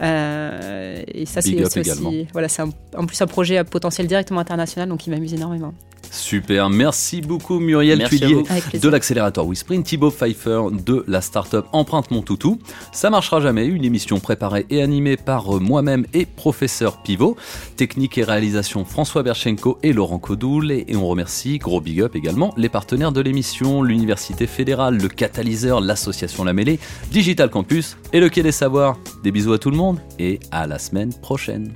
Et 0.00 1.26
ça, 1.26 1.40
c'est 1.42 1.62
aussi, 1.64 2.28
voilà, 2.32 2.48
c'est 2.48 2.62
en 2.62 3.06
plus 3.06 3.20
un 3.20 3.26
projet 3.26 3.56
à 3.56 3.64
potentiel 3.64 4.06
directement 4.06 4.40
international, 4.40 4.88
donc 4.88 5.06
il 5.06 5.10
m'amuse 5.10 5.34
énormément. 5.34 5.74
Super, 6.12 6.68
merci 6.68 7.22
beaucoup 7.22 7.58
Muriel 7.58 7.98
Merci 7.98 8.20
Tuillier 8.20 8.42
de 8.78 8.88
l'accélérateur 8.90 9.46
WeSprint, 9.46 9.82
Thibaut 9.82 10.10
Pfeiffer 10.10 10.64
de 10.70 11.04
la 11.08 11.22
startup 11.22 11.64
Empreinte 11.72 12.10
Mon 12.10 12.20
Toutou. 12.20 12.58
Ça 12.92 13.08
marchera 13.08 13.40
jamais, 13.40 13.64
une 13.64 13.82
émission 13.82 14.20
préparée 14.20 14.66
et 14.68 14.82
animée 14.82 15.16
par 15.16 15.56
euh, 15.56 15.58
moi-même 15.58 16.04
et 16.12 16.26
professeur 16.26 17.02
Pivot. 17.02 17.38
Technique 17.78 18.18
et 18.18 18.24
réalisation 18.24 18.84
François 18.84 19.22
Berchenko 19.22 19.78
et 19.82 19.94
Laurent 19.94 20.18
Codoul. 20.18 20.70
Et, 20.70 20.84
et 20.86 20.96
on 20.96 21.08
remercie, 21.08 21.56
gros 21.56 21.80
big 21.80 22.02
up 22.02 22.14
également, 22.14 22.52
les 22.58 22.68
partenaires 22.68 23.12
de 23.12 23.22
l'émission, 23.22 23.82
l'Université 23.82 24.46
fédérale, 24.46 24.98
le 24.98 25.08
Catalyseur, 25.08 25.80
l'association 25.80 26.44
La 26.44 26.52
Mêlée, 26.52 26.78
Digital 27.10 27.48
Campus 27.48 27.96
et 28.12 28.20
le 28.20 28.28
Quai 28.28 28.42
des 28.42 28.52
Savoirs. 28.52 28.98
Des 29.24 29.32
bisous 29.32 29.54
à 29.54 29.58
tout 29.58 29.70
le 29.70 29.78
monde 29.78 29.98
et 30.18 30.40
à 30.50 30.66
la 30.66 30.78
semaine 30.78 31.14
prochaine. 31.14 31.72